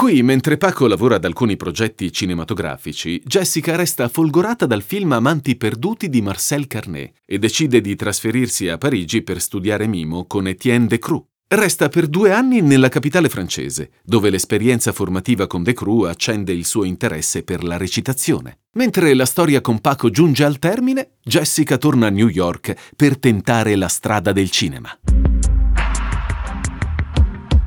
Qui, 0.00 0.22
mentre 0.22 0.56
Paco 0.56 0.86
lavora 0.86 1.16
ad 1.16 1.26
alcuni 1.26 1.58
progetti 1.58 2.10
cinematografici, 2.10 3.20
Jessica 3.22 3.76
resta 3.76 4.08
folgorata 4.08 4.64
dal 4.64 4.80
film 4.80 5.12
Amanti 5.12 5.56
perduti 5.56 6.08
di 6.08 6.22
Marcel 6.22 6.66
Carnet 6.66 7.16
e 7.26 7.38
decide 7.38 7.82
di 7.82 7.94
trasferirsi 7.96 8.68
a 8.68 8.78
Parigi 8.78 9.20
per 9.20 9.42
studiare 9.42 9.86
mimo 9.86 10.24
con 10.24 10.46
Etienne 10.46 10.86
Decroux. 10.86 11.22
Resta 11.46 11.90
per 11.90 12.06
due 12.06 12.32
anni 12.32 12.62
nella 12.62 12.88
capitale 12.88 13.28
francese, 13.28 13.90
dove 14.02 14.30
l'esperienza 14.30 14.92
formativa 14.92 15.46
con 15.46 15.62
Decroux 15.62 16.08
accende 16.08 16.52
il 16.52 16.64
suo 16.64 16.84
interesse 16.84 17.42
per 17.42 17.62
la 17.62 17.76
recitazione. 17.76 18.60
Mentre 18.78 19.12
la 19.12 19.26
storia 19.26 19.60
con 19.60 19.80
Paco 19.80 20.08
giunge 20.08 20.44
al 20.44 20.58
termine, 20.58 21.18
Jessica 21.22 21.76
torna 21.76 22.06
a 22.06 22.10
New 22.10 22.28
York 22.28 22.94
per 22.96 23.18
tentare 23.18 23.76
la 23.76 23.88
strada 23.88 24.32
del 24.32 24.48
cinema. 24.48 24.98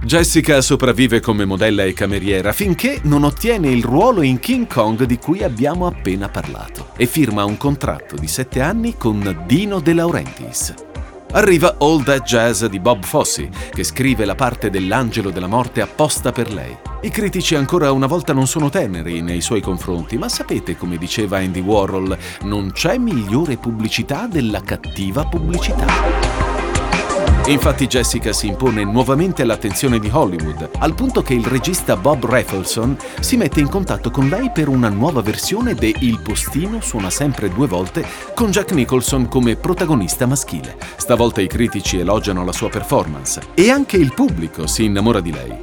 Jessica 0.05 0.59
sopravvive 0.59 1.21
come 1.21 1.45
modella 1.45 1.83
e 1.85 1.93
cameriera 1.93 2.51
finché 2.51 2.99
non 3.03 3.23
ottiene 3.23 3.69
il 3.69 3.85
ruolo 3.85 4.21
in 4.21 4.37
King 4.37 4.67
Kong 4.67 5.05
di 5.05 5.17
cui 5.17 5.43
abbiamo 5.43 5.87
appena 5.87 6.27
parlato 6.27 6.89
e 6.97 7.05
firma 7.05 7.45
un 7.45 7.55
contratto 7.55 8.17
di 8.17 8.27
sette 8.27 8.59
anni 8.59 8.97
con 8.97 9.43
Dino 9.47 9.79
De 9.79 9.93
Laurentiis. 9.93 10.73
Arriva 11.31 11.77
All 11.79 12.03
That 12.03 12.23
Jazz 12.23 12.65
di 12.65 12.81
Bob 12.81 13.03
Fosse, 13.03 13.49
che 13.71 13.83
scrive 13.85 14.25
la 14.25 14.35
parte 14.35 14.69
dell'angelo 14.69 15.31
della 15.31 15.47
morte 15.47 15.79
apposta 15.79 16.33
per 16.33 16.51
lei. 16.51 16.77
I 17.01 17.09
critici 17.09 17.55
ancora 17.55 17.91
una 17.93 18.05
volta 18.05 18.33
non 18.33 18.45
sono 18.45 18.69
teneri 18.69 19.21
nei 19.21 19.39
suoi 19.39 19.61
confronti, 19.61 20.17
ma 20.17 20.27
sapete 20.27 20.75
come 20.75 20.97
diceva 20.97 21.37
Andy 21.37 21.61
Warhol, 21.61 22.15
non 22.41 22.71
c'è 22.73 22.97
migliore 22.97 23.55
pubblicità 23.55 24.27
della 24.27 24.61
cattiva 24.61 25.23
pubblicità. 25.23 26.62
Infatti 27.45 27.87
Jessica 27.87 28.31
si 28.31 28.47
impone 28.47 28.85
nuovamente 28.85 29.41
all'attenzione 29.41 29.99
di 29.99 30.09
Hollywood, 30.09 30.69
al 30.79 30.95
punto 30.95 31.21
che 31.21 31.33
il 31.33 31.45
regista 31.45 31.97
Bob 31.97 32.23
Rafelson 32.23 32.95
si 33.19 33.35
mette 33.35 33.59
in 33.59 33.67
contatto 33.67 34.11
con 34.11 34.29
lei 34.29 34.49
per 34.49 34.69
una 34.69 34.87
nuova 34.87 35.21
versione 35.21 35.75
de 35.75 35.93
Il 35.99 36.21
postino 36.21 36.79
suona 36.79 37.09
sempre 37.09 37.49
due 37.49 37.67
volte 37.67 38.05
con 38.33 38.49
Jack 38.49 38.71
Nicholson 38.71 39.27
come 39.27 39.57
protagonista 39.57 40.25
maschile. 40.25 40.77
Stavolta 40.95 41.41
i 41.41 41.47
critici 41.47 41.99
elogiano 41.99 42.45
la 42.45 42.53
sua 42.53 42.69
performance 42.69 43.41
e 43.55 43.69
anche 43.69 43.97
il 43.97 44.13
pubblico 44.13 44.65
si 44.65 44.85
innamora 44.85 45.19
di 45.19 45.33
lei. 45.33 45.53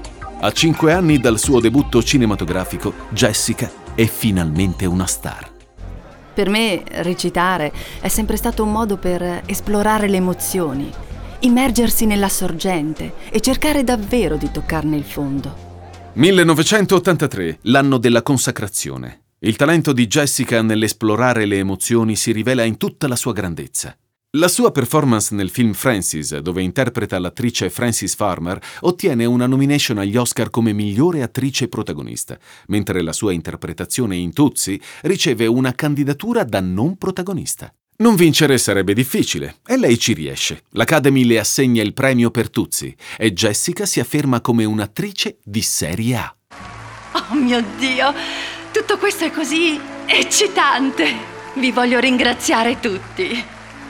A 0.40 0.52
cinque 0.52 0.92
anni 0.92 1.18
dal 1.18 1.38
suo 1.38 1.60
debutto 1.60 2.02
cinematografico, 2.02 2.92
Jessica 3.08 3.70
è 3.94 4.04
finalmente 4.04 4.84
una 4.84 5.06
star. 5.06 5.50
Per 6.34 6.48
me 6.50 6.82
recitare 6.96 7.72
è 8.00 8.08
sempre 8.08 8.36
stato 8.36 8.64
un 8.64 8.70
modo 8.70 8.98
per 8.98 9.42
esplorare 9.46 10.08
le 10.08 10.16
emozioni 10.18 10.92
immergersi 11.40 12.07
nella 12.07 12.29
sorgente 12.29 13.14
e 13.31 13.40
cercare 13.40 13.85
davvero 13.85 14.37
di 14.37 14.50
toccarne 14.50 14.96
il 14.96 15.05
fondo. 15.05 15.68
1983, 16.14 17.59
l'anno 17.62 17.98
della 17.98 18.22
consacrazione. 18.22 19.22
Il 19.40 19.57
talento 19.57 19.92
di 19.92 20.07
Jessica 20.07 20.61
nell'esplorare 20.61 21.46
le 21.46 21.59
emozioni 21.59 22.16
si 22.16 22.33
rivela 22.33 22.64
in 22.64 22.76
tutta 22.76 23.09
la 23.09 23.16
sua 23.16 23.33
grandezza. 23.33 23.96
La 24.35 24.46
sua 24.46 24.70
performance 24.70 25.35
nel 25.35 25.50
film 25.50 25.72
Francis, 25.72 26.37
dove 26.38 26.62
interpreta 26.62 27.18
l'attrice 27.18 27.68
Francis 27.68 28.14
Farmer, 28.14 28.61
ottiene 28.81 29.24
una 29.24 29.46
nomination 29.46 29.98
agli 29.98 30.16
Oscar 30.16 30.50
come 30.50 30.72
migliore 30.72 31.22
attrice 31.22 31.66
protagonista, 31.66 32.38
mentre 32.66 33.03
la 33.03 33.12
sua 33.12 33.33
interpretazione 33.33 34.14
in 34.14 34.33
Tuzzi 34.33 34.81
riceve 35.03 35.46
una 35.46 35.72
candidatura 35.72 36.44
da 36.44 36.61
non 36.61 36.96
protagonista. 36.96 37.72
Non 38.00 38.14
vincere 38.14 38.56
sarebbe 38.56 38.94
difficile, 38.94 39.56
e 39.66 39.76
lei 39.76 39.98
ci 39.98 40.14
riesce. 40.14 40.62
L'Academy 40.70 41.22
le 41.24 41.38
assegna 41.38 41.82
il 41.82 41.92
premio 41.92 42.30
per 42.30 42.48
Tuzzi 42.48 42.96
e 43.18 43.34
Jessica 43.34 43.84
si 43.84 44.00
afferma 44.00 44.40
come 44.40 44.64
un'attrice 44.64 45.36
di 45.44 45.60
serie 45.60 46.16
A. 46.16 46.34
Oh 47.12 47.34
mio 47.34 47.62
Dio, 47.76 48.14
tutto 48.72 48.96
questo 48.96 49.26
è 49.26 49.30
così 49.30 49.78
eccitante. 50.06 51.12
Vi 51.56 51.70
voglio 51.72 51.98
ringraziare 51.98 52.80
tutti. 52.80 53.44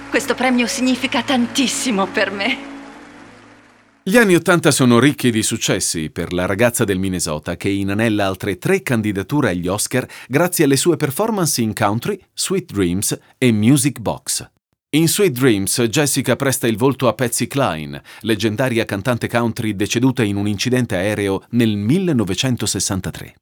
Questo 0.09 0.35
premio 0.35 0.67
significa 0.67 1.23
tantissimo 1.23 2.07
per 2.07 2.33
me. 2.33 2.70
Gli 4.11 4.17
anni 4.17 4.35
Ottanta 4.35 4.73
sono 4.73 4.99
ricchi 4.99 5.31
di 5.31 5.41
successi 5.41 6.11
per 6.11 6.33
la 6.33 6.45
ragazza 6.45 6.83
del 6.83 6.99
Minnesota 6.99 7.55
che 7.55 7.69
inanella 7.69 8.27
altre 8.27 8.59
tre 8.59 8.83
candidature 8.83 9.51
agli 9.51 9.69
Oscar 9.69 10.05
grazie 10.27 10.65
alle 10.65 10.77
sue 10.77 10.97
performance 10.97 11.63
in 11.63 11.73
country, 11.73 12.21
Sweet 12.35 12.73
Dreams 12.73 13.17
e 13.39 13.53
Music 13.53 14.01
Box. 14.01 14.51
In 14.97 15.07
Sweet 15.07 15.39
Dreams 15.39 15.81
Jessica 15.83 16.35
presta 16.35 16.67
il 16.67 16.77
volto 16.77 17.07
a 17.07 17.13
Patsy 17.13 17.47
Cline, 17.47 18.03
leggendaria 18.23 18.85
cantante 18.85 19.29
country 19.29 19.77
deceduta 19.77 20.25
in 20.25 20.35
un 20.35 20.49
incidente 20.49 20.97
aereo 20.97 21.45
nel 21.51 21.77
1963. 21.77 23.35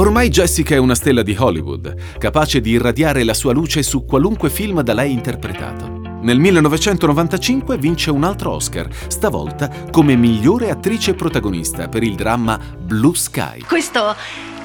Ormai 0.00 0.30
Jessica 0.30 0.74
è 0.74 0.78
una 0.78 0.94
stella 0.94 1.20
di 1.20 1.36
Hollywood, 1.38 2.16
capace 2.16 2.62
di 2.62 2.70
irradiare 2.70 3.22
la 3.22 3.34
sua 3.34 3.52
luce 3.52 3.82
su 3.82 4.06
qualunque 4.06 4.48
film 4.48 4.80
da 4.80 4.94
lei 4.94 5.12
interpretato. 5.12 6.18
Nel 6.22 6.38
1995 6.38 7.76
vince 7.76 8.10
un 8.10 8.24
altro 8.24 8.52
Oscar, 8.52 8.88
stavolta 9.08 9.68
come 9.90 10.16
migliore 10.16 10.70
attrice 10.70 11.12
protagonista 11.12 11.88
per 11.88 12.02
il 12.02 12.14
dramma 12.14 12.58
Blue 12.78 13.14
Sky. 13.14 13.60
Questo 13.60 14.16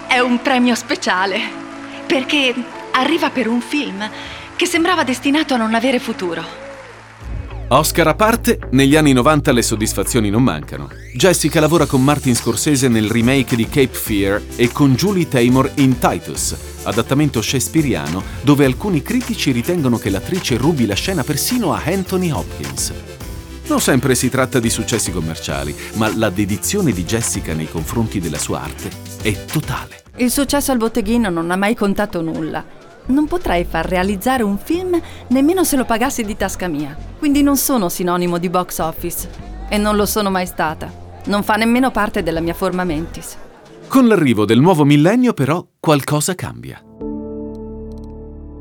è 0.07 0.19
un 0.19 0.41
premio 0.41 0.73
speciale, 0.73 1.39
perché 2.07 2.53
arriva 2.93 3.29
per 3.29 3.49
un 3.49 3.59
film 3.59 4.09
che 4.55 4.65
sembrava 4.65 5.03
destinato 5.03 5.53
a 5.53 5.57
non 5.57 5.75
avere 5.75 5.99
futuro. 5.99 6.64
Oscar 7.67 8.07
a 8.07 8.13
parte, 8.13 8.59
negli 8.71 8.95
anni 8.95 9.11
90 9.11 9.51
le 9.51 9.63
soddisfazioni 9.63 10.29
non 10.29 10.43
mancano. 10.43 10.87
Jessica 11.15 11.59
lavora 11.59 11.87
con 11.87 12.03
Martin 12.03 12.35
Scorsese 12.35 12.87
nel 12.87 13.09
remake 13.09 13.55
di 13.55 13.65
Cape 13.65 13.87
Fear 13.87 14.39
e 14.55 14.71
con 14.71 14.93
Julie 14.93 15.27
Taymor 15.27 15.71
in 15.75 15.97
Titus, 15.97 16.55
adattamento 16.83 17.41
shakespeariano 17.41 18.21
dove 18.41 18.65
alcuni 18.65 19.01
critici 19.01 19.49
ritengono 19.49 19.97
che 19.97 20.11
l'attrice 20.11 20.57
rubi 20.57 20.85
la 20.85 20.93
scena 20.93 21.23
persino 21.23 21.73
a 21.73 21.81
Anthony 21.83 22.29
Hopkins. 22.29 22.93
Non 23.65 23.81
sempre 23.81 24.13
si 24.13 24.29
tratta 24.29 24.59
di 24.59 24.69
successi 24.69 25.11
commerciali, 25.11 25.75
ma 25.93 26.15
la 26.15 26.29
dedizione 26.29 26.91
di 26.91 27.03
Jessica 27.03 27.55
nei 27.55 27.67
confronti 27.67 28.19
della 28.19 28.37
sua 28.37 28.61
arte 28.61 28.91
è 29.23 29.45
totale. 29.45 30.03
Il 30.17 30.29
successo 30.29 30.71
al 30.71 30.77
botteghino 30.77 31.31
non 31.31 31.49
ha 31.49 31.55
mai 31.55 31.73
contato 31.73 32.21
nulla 32.21 32.83
non 33.07 33.27
potrei 33.27 33.65
far 33.65 33.87
realizzare 33.87 34.43
un 34.43 34.57
film 34.57 34.99
nemmeno 35.27 35.63
se 35.63 35.75
lo 35.75 35.85
pagassi 35.85 36.23
di 36.23 36.35
tasca 36.35 36.67
mia. 36.67 36.95
Quindi 37.17 37.41
non 37.41 37.57
sono 37.57 37.89
sinonimo 37.89 38.37
di 38.37 38.49
box 38.49 38.79
office. 38.79 39.29
E 39.69 39.77
non 39.77 39.95
lo 39.95 40.05
sono 40.05 40.29
mai 40.29 40.45
stata. 40.45 40.91
Non 41.25 41.43
fa 41.43 41.55
nemmeno 41.55 41.91
parte 41.91 42.21
della 42.23 42.39
mia 42.39 42.53
forma 42.53 42.83
mentis. 42.83 43.35
Con 43.87 44.07
l'arrivo 44.07 44.45
del 44.45 44.59
nuovo 44.59 44.83
millennio, 44.83 45.33
però, 45.33 45.65
qualcosa 45.79 46.35
cambia. 46.35 46.84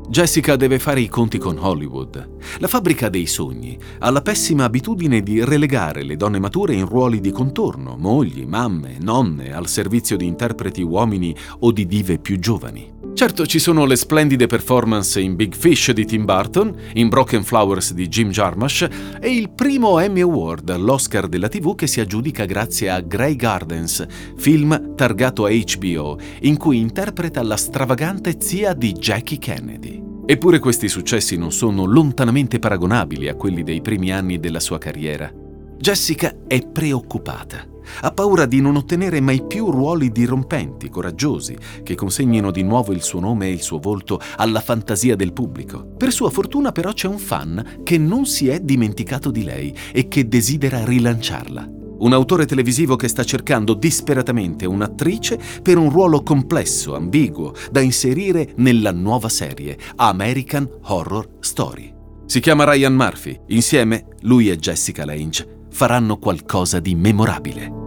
Jessica 0.07 0.55
deve 0.55 0.79
fare 0.79 1.01
i 1.01 1.07
conti 1.07 1.37
con 1.37 1.57
Hollywood. 1.59 2.29
La 2.59 2.67
fabbrica 2.67 3.09
dei 3.09 3.25
sogni 3.25 3.77
ha 3.99 4.09
la 4.11 4.21
pessima 4.21 4.65
abitudine 4.65 5.21
di 5.21 5.43
relegare 5.43 6.03
le 6.03 6.15
donne 6.15 6.39
mature 6.39 6.73
in 6.73 6.85
ruoli 6.85 7.19
di 7.19 7.31
contorno, 7.31 7.95
mogli, 7.97 8.45
mamme, 8.45 8.97
nonne, 8.99 9.53
al 9.53 9.67
servizio 9.67 10.15
di 10.15 10.25
interpreti 10.25 10.81
uomini 10.81 11.35
o 11.59 11.71
di 11.71 11.85
dive 11.85 12.19
più 12.19 12.37
giovani. 12.39 12.93
Certo 13.15 13.45
ci 13.45 13.59
sono 13.59 13.85
le 13.85 13.95
splendide 13.95 14.45
performance 14.45 15.21
in 15.21 15.37
Big 15.37 15.55
Fish 15.55 15.91
di 15.91 16.05
Tim 16.05 16.25
Burton, 16.25 16.75
in 16.95 17.07
Broken 17.07 17.45
Flowers 17.45 17.93
di 17.93 18.09
Jim 18.09 18.29
Jarmusch 18.29 18.89
e 19.21 19.33
il 19.33 19.51
primo 19.51 19.99
Emmy 19.99 20.19
Award, 20.19 20.75
l'Oscar 20.75 21.29
della 21.29 21.47
TV 21.47 21.75
che 21.75 21.87
si 21.87 22.01
aggiudica 22.01 22.43
grazie 22.43 22.89
a 22.89 22.99
Grey 22.99 23.37
Gardens, 23.37 24.05
film 24.35 24.95
targato 24.95 25.45
a 25.45 25.49
HBO, 25.49 26.19
in 26.41 26.57
cui 26.57 26.77
interpreta 26.77 27.41
la 27.41 27.55
stravagante 27.55 28.35
zia 28.37 28.73
di 28.73 28.91
Jackie 28.91 29.37
Kennedy. 29.37 30.04
Eppure 30.27 30.57
questi 30.57 30.89
successi 30.89 31.37
non 31.37 31.51
sono 31.51 31.85
lontanamente 31.85 32.57
paragonabili 32.57 33.27
a 33.27 33.35
quelli 33.35 33.61
dei 33.61 33.81
primi 33.81 34.11
anni 34.11 34.39
della 34.39 34.59
sua 34.59 34.79
carriera. 34.79 35.31
Jessica 35.77 36.33
è 36.47 36.65
preoccupata. 36.65 37.67
Ha 38.01 38.11
paura 38.11 38.47
di 38.47 38.59
non 38.59 38.75
ottenere 38.75 39.21
mai 39.21 39.45
più 39.45 39.69
ruoli 39.69 40.11
dirompenti, 40.11 40.89
coraggiosi, 40.89 41.55
che 41.83 41.93
consegnino 41.93 42.49
di 42.49 42.63
nuovo 42.63 42.91
il 42.91 43.03
suo 43.03 43.19
nome 43.19 43.45
e 43.45 43.51
il 43.51 43.61
suo 43.61 43.77
volto 43.77 44.19
alla 44.37 44.61
fantasia 44.61 45.15
del 45.15 45.31
pubblico. 45.31 45.85
Per 45.95 46.11
sua 46.11 46.31
fortuna 46.31 46.71
però 46.71 46.91
c'è 46.91 47.07
un 47.07 47.19
fan 47.19 47.81
che 47.83 47.99
non 47.99 48.25
si 48.25 48.47
è 48.47 48.59
dimenticato 48.59 49.29
di 49.29 49.43
lei 49.43 49.75
e 49.93 50.07
che 50.07 50.27
desidera 50.27 50.83
rilanciarla. 50.83 51.74
Un 51.97 52.13
autore 52.13 52.45
televisivo 52.45 52.95
che 52.95 53.07
sta 53.07 53.23
cercando 53.23 53.73
disperatamente 53.73 54.65
un'attrice 54.65 55.39
per 55.61 55.77
un 55.77 55.89
ruolo 55.89 56.23
complesso, 56.23 56.95
ambiguo, 56.95 57.53
da 57.71 57.79
inserire 57.79 58.53
nella 58.57 58.91
nuova 58.91 59.29
serie 59.29 59.77
American 59.95 60.69
Horror 60.83 61.27
Story. 61.39 61.93
Si 62.25 62.39
chiama 62.39 62.65
Ryan 62.65 62.93
Murphy. 62.93 63.39
Insieme, 63.47 64.07
lui 64.21 64.49
e 64.49 64.57
Jessica 64.57 65.05
Lange 65.05 65.67
faranno 65.69 66.17
qualcosa 66.17 66.79
di 66.79 66.95
memorabile. 66.95 67.83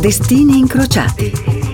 Destini 0.00 0.58
incrociati. 0.58 1.65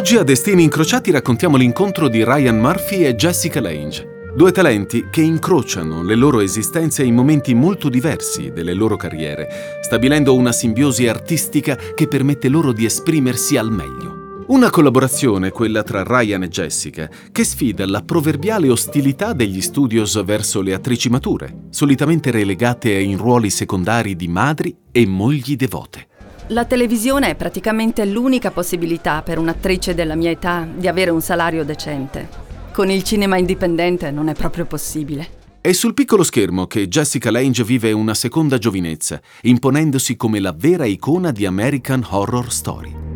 Oggi 0.00 0.16
a 0.16 0.22
Destini 0.22 0.62
incrociati 0.62 1.10
raccontiamo 1.10 1.58
l'incontro 1.58 2.08
di 2.08 2.24
Ryan 2.24 2.58
Murphy 2.58 3.04
e 3.04 3.14
Jessica 3.14 3.60
Lange. 3.60 4.30
Due 4.34 4.50
talenti 4.50 5.08
che 5.10 5.20
incrociano 5.20 6.02
le 6.02 6.14
loro 6.14 6.40
esistenze 6.40 7.04
in 7.04 7.14
momenti 7.14 7.52
molto 7.52 7.90
diversi 7.90 8.50
delle 8.50 8.72
loro 8.72 8.96
carriere, 8.96 9.78
stabilendo 9.82 10.34
una 10.34 10.52
simbiosi 10.52 11.06
artistica 11.06 11.76
che 11.94 12.08
permette 12.08 12.48
loro 12.48 12.72
di 12.72 12.86
esprimersi 12.86 13.58
al 13.58 13.70
meglio. 13.70 14.44
Una 14.46 14.70
collaborazione, 14.70 15.50
quella 15.50 15.82
tra 15.82 16.02
Ryan 16.02 16.44
e 16.44 16.48
Jessica, 16.48 17.10
che 17.30 17.44
sfida 17.44 17.86
la 17.86 18.00
proverbiale 18.00 18.70
ostilità 18.70 19.34
degli 19.34 19.60
studios 19.60 20.24
verso 20.24 20.62
le 20.62 20.72
attrici 20.72 21.10
mature, 21.10 21.66
solitamente 21.68 22.30
relegate 22.30 22.90
in 22.98 23.18
ruoli 23.18 23.50
secondari 23.50 24.16
di 24.16 24.28
madri 24.28 24.74
e 24.90 25.06
mogli 25.06 25.56
devote. 25.56 26.06
La 26.52 26.64
televisione 26.64 27.30
è 27.30 27.34
praticamente 27.36 28.04
l'unica 28.04 28.50
possibilità 28.50 29.22
per 29.22 29.38
un'attrice 29.38 29.94
della 29.94 30.16
mia 30.16 30.30
età 30.30 30.66
di 30.72 30.88
avere 30.88 31.10
un 31.10 31.20
salario 31.20 31.64
decente. 31.64 32.28
Con 32.72 32.90
il 32.90 33.04
cinema 33.04 33.36
indipendente 33.36 34.10
non 34.10 34.26
è 34.26 34.34
proprio 34.34 34.64
possibile. 34.64 35.28
È 35.60 35.70
sul 35.70 35.94
piccolo 35.94 36.24
schermo 36.24 36.66
che 36.66 36.88
Jessica 36.88 37.30
Lange 37.30 37.62
vive 37.62 37.92
una 37.92 38.14
seconda 38.14 38.58
giovinezza, 38.58 39.20
imponendosi 39.42 40.16
come 40.16 40.40
la 40.40 40.52
vera 40.56 40.86
icona 40.86 41.30
di 41.30 41.46
American 41.46 42.04
Horror 42.08 42.50
Story. 42.50 43.09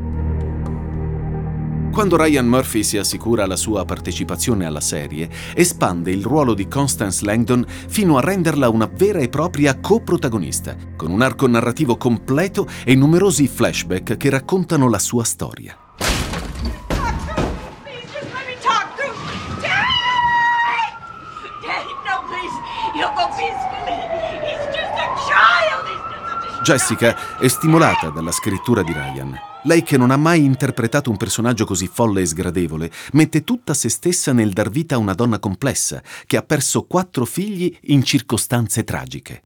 Quando 1.95 2.17
Ryan 2.17 2.49
Murphy 2.49 2.83
si 2.83 2.99
assicura 2.99 3.47
la 3.47 3.55
sua 3.55 3.85
partecipazione 3.85 4.67
alla 4.67 4.81
serie, 4.81 5.31
espande 5.55 6.11
il 6.11 6.25
ruolo 6.25 6.53
di 6.53 6.67
Constance 6.67 7.25
Langdon 7.25 7.65
fino 7.69 8.17
a 8.19 8.21
renderla 8.21 8.69
una 8.69 8.91
vera 8.93 9.21
e 9.21 9.29
propria 9.29 9.79
coprotagonista, 9.79 10.75
con 10.97 11.13
un 11.13 11.23
arco 11.23 11.47
narrativo 11.47 11.97
completo 11.97 12.67
e 12.85 12.97
numerosi 12.97 13.47
flashback 13.47 14.17
che 14.17 14.29
raccontano 14.29 14.89
la 14.89 14.99
sua 14.99 15.23
storia. 15.23 15.84
Jessica 26.65 27.37
è 27.37 27.47
stimolata 27.47 28.09
dalla 28.09 28.33
scrittura 28.33 28.83
di 28.83 28.91
Ryan. 28.91 29.39
Lei 29.65 29.83
che 29.83 29.99
non 29.99 30.11
ha 30.11 30.17
mai 30.17 30.43
interpretato 30.45 31.11
un 31.11 31.19
personaggio 31.19 31.67
così 31.67 31.87
folle 31.93 32.23
e 32.23 32.27
sgradevole, 32.27 32.91
mette 33.13 33.45
tutta 33.45 33.75
se 33.75 33.91
stessa 33.91 34.33
nel 34.33 34.55
dar 34.55 34.71
vita 34.71 34.95
a 34.95 34.99
una 34.99 35.13
donna 35.13 35.39
complessa, 35.39 36.03
che 36.25 36.39
ha 36.39 36.43
perso 36.43 36.85
quattro 36.85 37.27
figli 37.27 37.77
in 37.89 38.03
circostanze 38.03 38.83
tragiche. 38.83 39.43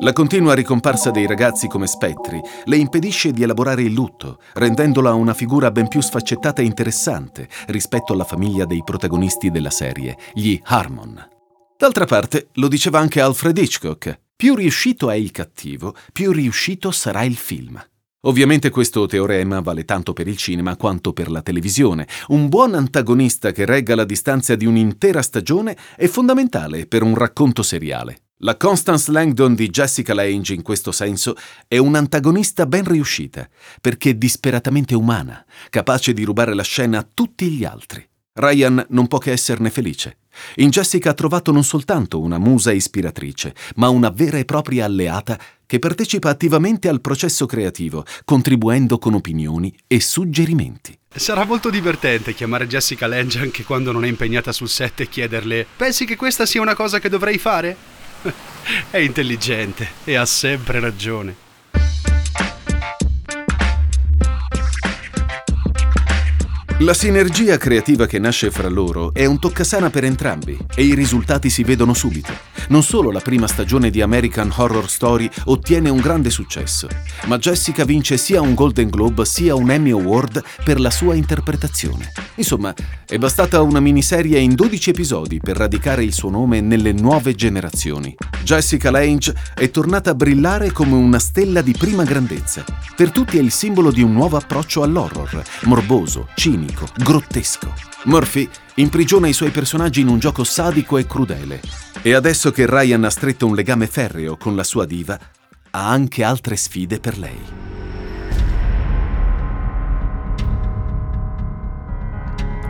La 0.00 0.12
continua 0.12 0.54
ricomparsa 0.54 1.12
dei 1.12 1.28
ragazzi 1.28 1.68
come 1.68 1.86
spettri 1.86 2.40
le 2.64 2.76
impedisce 2.76 3.30
di 3.30 3.44
elaborare 3.44 3.82
il 3.82 3.92
lutto, 3.92 4.40
rendendola 4.54 5.14
una 5.14 5.34
figura 5.34 5.70
ben 5.70 5.86
più 5.86 6.00
sfaccettata 6.00 6.62
e 6.62 6.64
interessante 6.64 7.48
rispetto 7.68 8.12
alla 8.12 8.24
famiglia 8.24 8.64
dei 8.64 8.82
protagonisti 8.84 9.52
della 9.52 9.70
serie, 9.70 10.18
gli 10.34 10.58
Harmon. 10.64 11.35
D'altra 11.78 12.06
parte, 12.06 12.48
lo 12.54 12.68
diceva 12.68 13.00
anche 13.00 13.20
Alfred 13.20 13.58
Hitchcock, 13.58 14.18
più 14.34 14.54
riuscito 14.54 15.10
è 15.10 15.14
il 15.14 15.30
cattivo, 15.30 15.94
più 16.10 16.32
riuscito 16.32 16.90
sarà 16.90 17.22
il 17.22 17.36
film. 17.36 17.78
Ovviamente 18.22 18.70
questo 18.70 19.04
teorema 19.04 19.60
vale 19.60 19.84
tanto 19.84 20.14
per 20.14 20.26
il 20.26 20.38
cinema 20.38 20.76
quanto 20.76 21.12
per 21.12 21.30
la 21.30 21.42
televisione. 21.42 22.08
Un 22.28 22.48
buon 22.48 22.74
antagonista 22.74 23.52
che 23.52 23.66
regga 23.66 23.94
la 23.94 24.04
distanza 24.04 24.56
di 24.56 24.64
un'intera 24.64 25.20
stagione 25.20 25.76
è 25.96 26.06
fondamentale 26.06 26.86
per 26.86 27.02
un 27.02 27.14
racconto 27.14 27.62
seriale. 27.62 28.22
La 28.38 28.56
Constance 28.56 29.12
Langdon 29.12 29.54
di 29.54 29.68
Jessica 29.68 30.14
Lange 30.14 30.54
in 30.54 30.62
questo 30.62 30.92
senso 30.92 31.36
è 31.68 31.76
un'antagonista 31.76 32.64
ben 32.64 32.84
riuscita, 32.84 33.46
perché 33.82 34.16
disperatamente 34.16 34.94
umana, 34.94 35.44
capace 35.68 36.14
di 36.14 36.24
rubare 36.24 36.54
la 36.54 36.62
scena 36.62 37.00
a 37.00 37.08
tutti 37.12 37.50
gli 37.50 37.64
altri. 37.64 38.06
Ryan 38.32 38.84
non 38.90 39.06
può 39.08 39.18
che 39.18 39.32
esserne 39.32 39.70
felice. 39.70 40.18
In 40.56 40.70
Jessica 40.70 41.10
ha 41.10 41.14
trovato 41.14 41.52
non 41.52 41.64
soltanto 41.64 42.20
una 42.20 42.38
musa 42.38 42.72
ispiratrice, 42.72 43.54
ma 43.76 43.88
una 43.88 44.10
vera 44.10 44.38
e 44.38 44.44
propria 44.44 44.84
alleata 44.84 45.38
che 45.66 45.78
partecipa 45.78 46.30
attivamente 46.30 46.88
al 46.88 47.00
processo 47.00 47.46
creativo, 47.46 48.04
contribuendo 48.24 48.98
con 48.98 49.14
opinioni 49.14 49.74
e 49.86 50.00
suggerimenti. 50.00 50.96
Sarà 51.14 51.44
molto 51.44 51.70
divertente 51.70 52.34
chiamare 52.34 52.66
Jessica 52.66 53.06
Lange 53.06 53.40
anche 53.40 53.64
quando 53.64 53.90
non 53.90 54.04
è 54.04 54.08
impegnata 54.08 54.52
sul 54.52 54.68
set 54.68 55.00
e 55.00 55.08
chiederle: 55.08 55.66
Pensi 55.76 56.04
che 56.04 56.16
questa 56.16 56.46
sia 56.46 56.60
una 56.60 56.74
cosa 56.74 56.98
che 56.98 57.08
dovrei 57.08 57.38
fare? 57.38 57.76
è 58.90 58.98
intelligente 58.98 59.88
e 60.04 60.14
ha 60.14 60.26
sempre 60.26 60.80
ragione. 60.80 61.45
La 66.80 66.92
sinergia 66.92 67.56
creativa 67.56 68.06
che 68.06 68.18
nasce 68.18 68.50
fra 68.50 68.68
loro 68.68 69.14
è 69.14 69.24
un 69.24 69.38
toccasana 69.38 69.88
per 69.88 70.04
entrambi 70.04 70.58
e 70.74 70.82
i 70.82 70.94
risultati 70.94 71.48
si 71.48 71.62
vedono 71.62 71.94
subito. 71.94 72.34
Non 72.68 72.82
solo 72.82 73.10
la 73.10 73.20
prima 73.20 73.46
stagione 73.46 73.88
di 73.88 74.02
American 74.02 74.52
Horror 74.54 74.86
Story 74.86 75.26
ottiene 75.44 75.88
un 75.88 76.00
grande 76.00 76.28
successo, 76.28 76.86
ma 77.28 77.38
Jessica 77.38 77.86
vince 77.86 78.18
sia 78.18 78.42
un 78.42 78.52
Golden 78.52 78.90
Globe 78.90 79.24
sia 79.24 79.54
un 79.54 79.70
Emmy 79.70 79.92
Award 79.92 80.42
per 80.64 80.78
la 80.78 80.90
sua 80.90 81.14
interpretazione. 81.14 82.12
Insomma, 82.34 82.74
è 83.06 83.16
bastata 83.16 83.62
una 83.62 83.80
miniserie 83.80 84.38
in 84.38 84.54
12 84.54 84.90
episodi 84.90 85.40
per 85.40 85.56
radicare 85.56 86.04
il 86.04 86.12
suo 86.12 86.28
nome 86.28 86.60
nelle 86.60 86.92
nuove 86.92 87.34
generazioni. 87.34 88.14
Jessica 88.42 88.90
Lange 88.90 89.34
è 89.54 89.70
tornata 89.70 90.10
a 90.10 90.14
brillare 90.14 90.72
come 90.72 90.94
una 90.94 91.18
stella 91.18 91.62
di 91.62 91.72
prima 91.72 92.04
grandezza. 92.04 92.64
Per 92.94 93.10
tutti 93.12 93.38
è 93.38 93.40
il 93.40 93.50
simbolo 93.50 93.90
di 93.90 94.02
un 94.02 94.12
nuovo 94.12 94.36
approccio 94.36 94.82
all'horror, 94.82 95.42
morboso, 95.62 96.28
cinico, 96.34 96.65
grottesco. 96.96 97.72
Murphy 98.04 98.48
imprigiona 98.76 99.28
i 99.28 99.32
suoi 99.32 99.50
personaggi 99.50 100.00
in 100.00 100.08
un 100.08 100.18
gioco 100.18 100.44
sadico 100.44 100.98
e 100.98 101.06
crudele. 101.06 101.60
E 102.02 102.14
adesso 102.14 102.50
che 102.50 102.66
Ryan 102.66 103.04
ha 103.04 103.10
stretto 103.10 103.46
un 103.46 103.54
legame 103.54 103.86
ferreo 103.86 104.36
con 104.36 104.54
la 104.54 104.64
sua 104.64 104.86
diva, 104.86 105.18
ha 105.70 105.88
anche 105.88 106.22
altre 106.22 106.56
sfide 106.56 107.00
per 107.00 107.18
lei. 107.18 107.66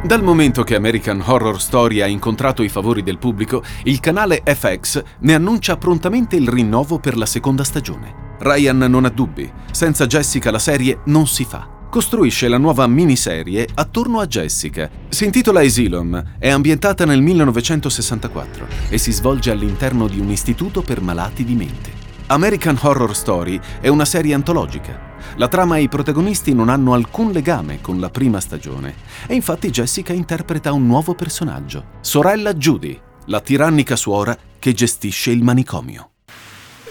Dal 0.06 0.22
momento 0.22 0.62
che 0.62 0.76
American 0.76 1.20
Horror 1.24 1.60
Story 1.60 2.00
ha 2.00 2.06
incontrato 2.06 2.62
i 2.62 2.68
favori 2.68 3.02
del 3.02 3.18
pubblico, 3.18 3.64
il 3.84 3.98
canale 3.98 4.42
FX 4.44 5.02
ne 5.20 5.34
annuncia 5.34 5.76
prontamente 5.76 6.36
il 6.36 6.46
rinnovo 6.46 7.00
per 7.00 7.16
la 7.16 7.26
seconda 7.26 7.64
stagione. 7.64 8.34
Ryan 8.38 8.78
non 8.78 9.04
ha 9.04 9.10
dubbi, 9.10 9.50
senza 9.72 10.06
Jessica 10.06 10.52
la 10.52 10.60
serie 10.60 11.00
non 11.06 11.26
si 11.26 11.44
fa. 11.44 11.75
Costruisce 11.90 12.48
la 12.48 12.58
nuova 12.58 12.86
miniserie 12.86 13.66
attorno 13.74 14.20
a 14.20 14.26
Jessica. 14.26 14.90
Si 15.08 15.24
intitola 15.24 15.60
Asylum, 15.60 16.36
è 16.38 16.50
ambientata 16.50 17.04
nel 17.06 17.22
1964 17.22 18.66
e 18.90 18.98
si 18.98 19.12
svolge 19.12 19.50
all'interno 19.50 20.06
di 20.06 20.20
un 20.20 20.30
istituto 20.30 20.82
per 20.82 21.00
malati 21.00 21.44
di 21.44 21.54
mente. 21.54 21.90
American 22.26 22.76
Horror 22.78 23.14
Story 23.16 23.58
è 23.80 23.88
una 23.88 24.04
serie 24.04 24.34
antologica. 24.34 25.14
La 25.36 25.48
trama 25.48 25.76
e 25.76 25.82
i 25.82 25.88
protagonisti 25.88 26.52
non 26.52 26.68
hanno 26.68 26.92
alcun 26.92 27.30
legame 27.30 27.80
con 27.80 27.98
la 27.98 28.10
prima 28.10 28.40
stagione 28.40 28.94
e 29.26 29.34
infatti 29.34 29.70
Jessica 29.70 30.12
interpreta 30.12 30.72
un 30.72 30.86
nuovo 30.86 31.14
personaggio, 31.14 31.92
sorella 32.00 32.52
Judy, 32.52 33.00
la 33.26 33.40
tirannica 33.40 33.96
suora 33.96 34.36
che 34.58 34.72
gestisce 34.72 35.30
il 35.30 35.42
manicomio. 35.42 36.10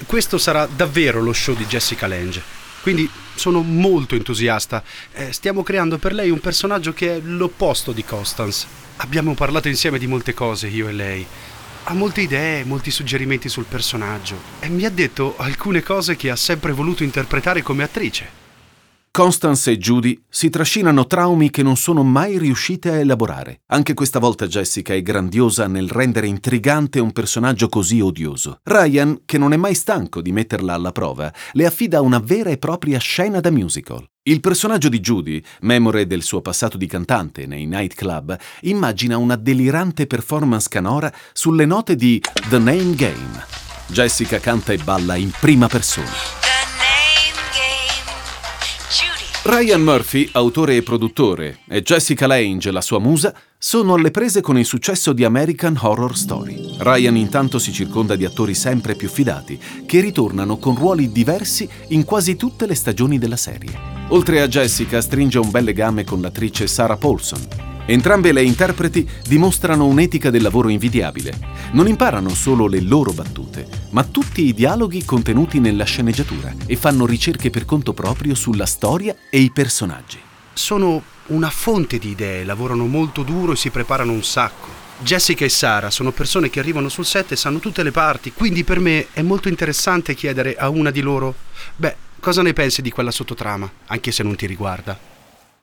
Questo 0.08 0.38
sarà 0.38 0.68
davvero 0.74 1.22
lo 1.22 1.34
show 1.34 1.56
di 1.56 1.66
Jessica 1.66 2.08
Lange. 2.08 2.65
Quindi 2.86 3.10
sono 3.34 3.64
molto 3.64 4.14
entusiasta. 4.14 4.84
Eh, 5.12 5.34
stiamo 5.34 5.64
creando 5.64 5.98
per 5.98 6.14
lei 6.14 6.30
un 6.30 6.40
personaggio 6.40 6.94
che 6.94 7.16
è 7.16 7.20
l'opposto 7.20 7.92
di 7.92 8.06
Constance. 8.06 8.68
Abbiamo 8.98 9.34
parlato 9.34 9.68
insieme 9.68 9.98
di 9.98 10.06
molte 10.06 10.36
cose, 10.36 10.68
io 10.68 10.88
e 10.88 10.92
lei. 10.92 11.26
Ha 11.86 11.94
molte 11.96 12.22
idee, 12.22 12.64
molti 12.64 12.92
suggerimenti 12.92 13.50
sul 13.50 13.66
personaggio 13.68 14.40
e 14.60 14.70
mi 14.70 14.86
ha 14.86 14.92
detto 14.92 15.34
alcune 15.36 15.82
cose 15.82 16.16
che 16.16 16.30
ha 16.30 16.36
sempre 16.36 16.74
voluto 16.74 17.02
interpretare 17.02 17.64
come 17.64 17.82
attrice. 17.82 18.45
Constance 19.16 19.72
e 19.72 19.78
Judy 19.78 20.22
si 20.28 20.50
trascinano 20.50 21.08
traumi 21.08 21.50
che 21.50 21.64
non 21.64 21.78
sono 21.78 22.04
mai 22.04 22.38
riuscite 22.38 22.90
a 22.90 22.98
elaborare. 22.98 23.62
Anche 23.68 23.94
questa 23.94 24.20
volta 24.20 24.46
Jessica 24.46 24.94
è 24.94 25.02
grandiosa 25.02 25.68
nel 25.68 25.90
rendere 25.90 26.28
intrigante 26.28 27.00
un 27.00 27.14
personaggio 27.14 27.70
così 27.70 28.02
odioso. 28.02 28.60
Ryan, 28.64 29.22
che 29.24 29.38
non 29.38 29.54
è 29.54 29.56
mai 29.56 29.74
stanco 29.74 30.22
di 30.22 30.34
metterla 30.34 30.74
alla 30.74 30.92
prova, 30.92 31.34
le 31.54 31.66
affida 31.66 32.02
una 32.02 32.20
vera 32.20 32.50
e 32.50 32.58
propria 32.58 33.00
scena 33.00 33.40
da 33.40 33.52
musical. 33.52 34.06
Il 34.24 34.42
personaggio 34.42 34.90
di 34.90 35.00
Judy, 35.00 35.42
memore 35.62 36.08
del 36.08 36.22
suo 36.22 36.42
passato 36.42 36.76
di 36.76 36.86
cantante 36.86 37.46
nei 37.46 37.66
nightclub, 37.68 38.38
immagina 38.64 39.16
una 39.16 39.38
delirante 39.38 40.08
performance 40.08 40.68
canora 40.68 41.10
sulle 41.32 41.66
note 41.66 41.96
di 41.96 42.22
The 42.50 42.60
Name 42.60 42.96
Game. 42.96 43.46
Jessica 43.88 44.40
canta 44.40 44.74
e 44.74 44.78
balla 44.78 45.16
in 45.16 45.32
prima 45.40 45.68
persona. 45.70 46.55
Ryan 49.48 49.84
Murphy, 49.84 50.28
autore 50.32 50.76
e 50.76 50.82
produttore, 50.82 51.60
e 51.70 51.84
Jessica 51.84 52.26
Lange, 52.26 52.72
la 52.72 52.82
sua 52.82 52.98
musa, 52.98 53.32
sono 53.60 53.94
alle 53.94 54.10
prese 54.10 54.42
con 54.42 54.58
il 54.58 54.66
successo 54.66 55.14
di 55.14 55.24
American 55.24 55.78
Horror 55.80 56.18
Story. 56.18 56.78
Ryan 56.80 57.16
intanto 57.16 57.60
si 57.60 57.72
circonda 57.72 58.16
di 58.16 58.26
attori 58.26 58.56
sempre 58.56 58.96
più 58.96 59.08
fidati, 59.08 59.60
che 59.86 60.00
ritornano 60.00 60.58
con 60.58 60.76
ruoli 60.76 61.12
diversi 61.12 61.70
in 61.90 62.06
quasi 62.06 62.36
tutte 62.36 62.66
le 62.66 62.74
stagioni 62.74 63.20
della 63.20 63.38
serie. 63.38 63.70
Oltre 64.08 64.42
a 64.42 64.48
Jessica 64.48 65.00
stringe 65.00 65.38
un 65.38 65.52
bel 65.52 65.64
legame 65.64 66.04
con 66.04 66.22
l'attrice 66.22 66.66
Sarah 66.66 66.98
Paulson, 66.98 67.75
Entrambe 67.88 68.32
le 68.32 68.42
interpreti 68.42 69.08
dimostrano 69.28 69.86
un'etica 69.86 70.32
del 70.32 70.42
lavoro 70.42 70.70
invidiabile. 70.70 71.38
Non 71.74 71.88
imparano 71.88 72.30
solo 72.30 72.66
le 72.66 72.82
loro 72.82 73.12
battute, 73.12 73.68
ma 73.92 74.04
tutti 74.04 74.46
i 74.46 74.56
dialoghi 74.56 75.06
contenuti 75.06 75.60
nella 75.60 75.84
sceneggiatura 75.84 76.52
e 76.66 76.78
fanno 76.78 77.06
ricerche 77.06 77.52
per 77.52 77.66
conto 77.66 77.94
proprio 77.94 78.34
sulla 78.34 78.66
storia 78.66 79.16
e 79.30 79.40
i 79.40 79.52
personaggi. 79.52 80.18
Sono 80.52 81.04
una 81.28 81.52
fonte 81.52 82.00
di 82.00 82.10
idee, 82.10 82.44
lavorano 82.44 82.88
molto 82.88 83.22
duro 83.22 83.52
e 83.52 83.56
si 83.56 83.70
preparano 83.70 84.14
un 84.14 84.24
sacco. 84.24 84.84
Jessica 85.02 85.46
e 85.46 85.50
Sara 85.50 85.92
sono 85.92 86.12
persone 86.12 86.50
che 86.50 86.60
arrivano 86.60 86.90
sul 86.90 87.06
set 87.06 87.34
e 87.34 87.36
sanno 87.36 87.60
tutte 87.60 87.84
le 87.84 87.92
parti, 87.92 88.32
quindi 88.32 88.64
per 88.64 88.80
me 88.80 89.08
è 89.14 89.22
molto 89.22 89.48
interessante 89.48 90.16
chiedere 90.16 90.56
a 90.56 90.70
una 90.70 90.90
di 90.90 91.02
loro, 91.02 91.36
beh, 91.76 91.96
cosa 92.20 92.42
ne 92.42 92.54
pensi 92.54 92.82
di 92.82 92.90
quella 92.90 93.12
sottotrama, 93.12 93.70
anche 93.88 94.12
se 94.12 94.24
non 94.24 94.36
ti 94.36 94.48
riguarda. 94.48 95.14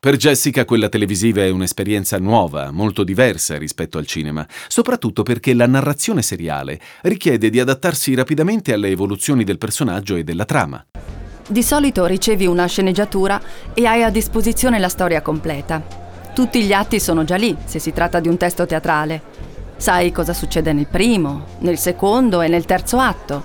Per 0.05 0.17
Jessica 0.17 0.65
quella 0.65 0.89
televisiva 0.89 1.43
è 1.43 1.51
un'esperienza 1.51 2.19
nuova, 2.19 2.73
molto 2.73 3.05
diversa 3.05 3.57
rispetto 3.57 3.99
al 3.99 4.07
cinema, 4.07 4.45
soprattutto 4.67 5.23
perché 5.23 5.55
la 5.55 5.69
narrazione 5.69 6.23
seriale 6.23 6.81
richiede 7.03 7.51
di 7.51 7.61
adattarsi 7.61 8.13
rapidamente 8.15 8.73
alle 8.73 8.89
evoluzioni 8.89 9.45
del 9.45 9.59
personaggio 9.59 10.17
e 10.17 10.25
della 10.25 10.45
trama. 10.45 10.85
Di 11.47 11.63
solito 11.63 12.05
ricevi 12.07 12.47
una 12.47 12.67
sceneggiatura 12.67 13.41
e 13.73 13.87
hai 13.87 14.03
a 14.03 14.11
disposizione 14.11 14.81
la 14.81 14.89
storia 14.89 15.23
completa. 15.23 15.81
Tutti 16.35 16.65
gli 16.65 16.73
atti 16.73 16.99
sono 16.99 17.23
già 17.23 17.37
lì, 17.37 17.57
se 17.65 17.79
si 17.79 17.93
tratta 17.93 18.19
di 18.19 18.27
un 18.27 18.37
testo 18.37 18.67
teatrale. 18.67 19.23
Sai 19.77 20.11
cosa 20.11 20.33
succede 20.33 20.73
nel 20.73 20.89
primo, 20.89 21.47
nel 21.61 21.79
secondo 21.79 22.41
e 22.41 22.49
nel 22.49 22.65
terzo 22.65 22.99
atto. 22.99 23.41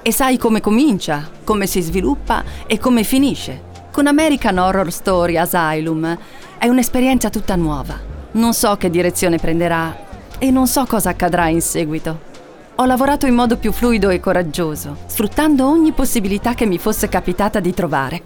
E 0.00 0.12
sai 0.12 0.38
come 0.38 0.62
comincia, 0.62 1.28
come 1.44 1.66
si 1.66 1.82
sviluppa 1.82 2.42
e 2.66 2.78
come 2.78 3.04
finisce. 3.04 3.68
Con 3.92 4.06
American 4.06 4.58
Horror 4.58 4.92
Story 4.92 5.36
Asylum 5.36 6.16
è 6.58 6.68
un'esperienza 6.68 7.28
tutta 7.28 7.56
nuova. 7.56 7.98
Non 8.32 8.54
so 8.54 8.76
che 8.76 8.88
direzione 8.88 9.38
prenderà 9.38 10.08
e 10.38 10.50
non 10.50 10.68
so 10.68 10.84
cosa 10.86 11.10
accadrà 11.10 11.48
in 11.48 11.60
seguito. 11.60 12.28
Ho 12.76 12.84
lavorato 12.84 13.26
in 13.26 13.34
modo 13.34 13.56
più 13.56 13.72
fluido 13.72 14.08
e 14.08 14.20
coraggioso, 14.20 14.96
sfruttando 15.06 15.68
ogni 15.68 15.92
possibilità 15.92 16.54
che 16.54 16.66
mi 16.66 16.78
fosse 16.78 17.08
capitata 17.08 17.58
di 17.58 17.74
trovare. 17.74 18.22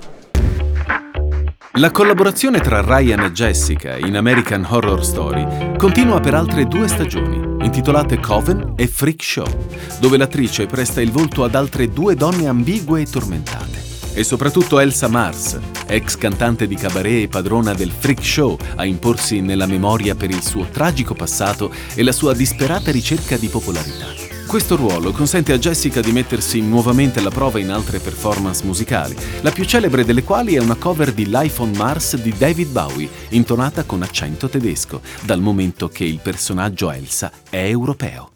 La 1.77 1.91
collaborazione 1.91 2.61
tra 2.61 2.83
Ryan 2.83 3.21
e 3.21 3.33
Jessica 3.33 3.97
in 3.97 4.17
American 4.17 4.65
Horror 4.69 5.05
Story 5.05 5.77
continua 5.77 6.21
per 6.21 6.35
altre 6.35 6.67
due 6.67 6.87
stagioni 6.87 7.53
intitolate 7.65 8.21
Coven 8.21 8.75
e 8.77 8.87
Freak 8.87 9.23
Show, 9.25 9.67
dove 9.99 10.19
l'attrice 10.19 10.67
presta 10.67 11.01
il 11.01 11.11
volto 11.11 11.43
ad 11.43 11.55
altre 11.55 11.89
due 11.89 12.15
donne 12.15 12.47
ambigue 12.47 13.01
e 13.01 13.07
tormentate. 13.07 13.84
E 14.15 14.23
soprattutto 14.23 14.79
Elsa 14.79 15.09
Mars, 15.09 15.59
ex 15.87 16.17
cantante 16.17 16.69
di 16.69 16.77
cabaret 16.77 17.25
e 17.25 17.29
padrona 17.29 17.75
del 17.75 17.91
freak 17.91 18.25
show, 18.25 18.57
a 18.77 18.85
imporsi 18.85 19.41
nella 19.41 19.67
memoria 19.67 20.15
per 20.15 20.31
il 20.31 20.43
suo 20.43 20.69
tragico 20.71 21.15
passato 21.15 21.73
e 21.95 22.03
la 22.05 22.13
sua 22.13 22.33
disperata 22.33 22.93
ricerca 22.93 23.37
di 23.37 23.49
popolarità. 23.49 24.07
Questo 24.47 24.77
ruolo 24.77 25.11
consente 25.11 25.53
a 25.53 25.59
Jessica 25.59 26.01
di 26.01 26.13
mettersi 26.13 26.61
nuovamente 26.61 27.19
alla 27.19 27.31
prova 27.31 27.59
in 27.59 27.71
altre 27.71 27.99
performance 27.99 28.65
musicali, 28.65 29.17
la 29.41 29.51
più 29.51 29.65
celebre 29.65 30.05
delle 30.05 30.23
quali 30.23 30.55
è 30.55 30.61
una 30.61 30.77
cover 30.77 31.13
di 31.13 31.27
Life 31.29 31.61
on 31.61 31.73
Mars 31.75 32.17
di 32.17 32.33
David 32.39 32.69
Bowie, 32.69 33.09
intonata 33.31 33.83
con 33.83 34.03
accento 34.03 34.49
tedesco, 34.49 35.01
dal 35.23 35.41
momento 35.41 35.89
che 35.89 36.05
il 36.05 36.21
personaggio 36.23 36.93
Elsa 36.93 37.33
è 37.51 37.67
europeo. 37.67 38.34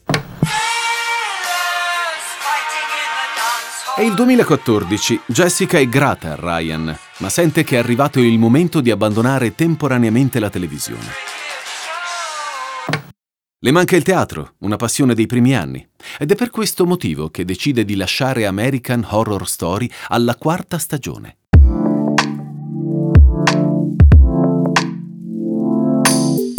È 3.99 4.03
il 4.03 4.15
2014, 4.15 5.23
Jessica 5.27 5.77
è 5.77 5.89
grata 5.89 6.31
a 6.31 6.37
Ryan, 6.39 6.97
ma 7.19 7.29
sente 7.29 7.65
che 7.65 7.75
è 7.75 7.79
arrivato 7.81 8.21
il 8.21 8.39
momento 8.39 8.81
di 8.81 8.93
abbandonare 8.93 9.57
temporaneamente 9.57 10.39
la 10.39 10.51
televisione. 10.51 11.09
Le 13.59 13.71
manca 13.73 13.97
il 13.97 14.05
teatro, 14.05 14.55
una 14.59 14.77
passione 14.77 15.15
dei 15.15 15.27
primi 15.27 15.57
anni, 15.57 15.85
ed 16.17 16.31
è 16.31 16.37
per 16.37 16.51
questo 16.51 16.87
motivo 16.87 17.29
che 17.31 17.45
decide 17.45 17.85
di 17.85 17.97
lasciare 17.97 18.47
American 18.47 19.05
Horror 19.05 19.49
Story 19.49 19.91
alla 20.11 20.37
quarta 20.37 20.79
stagione. 20.79 21.39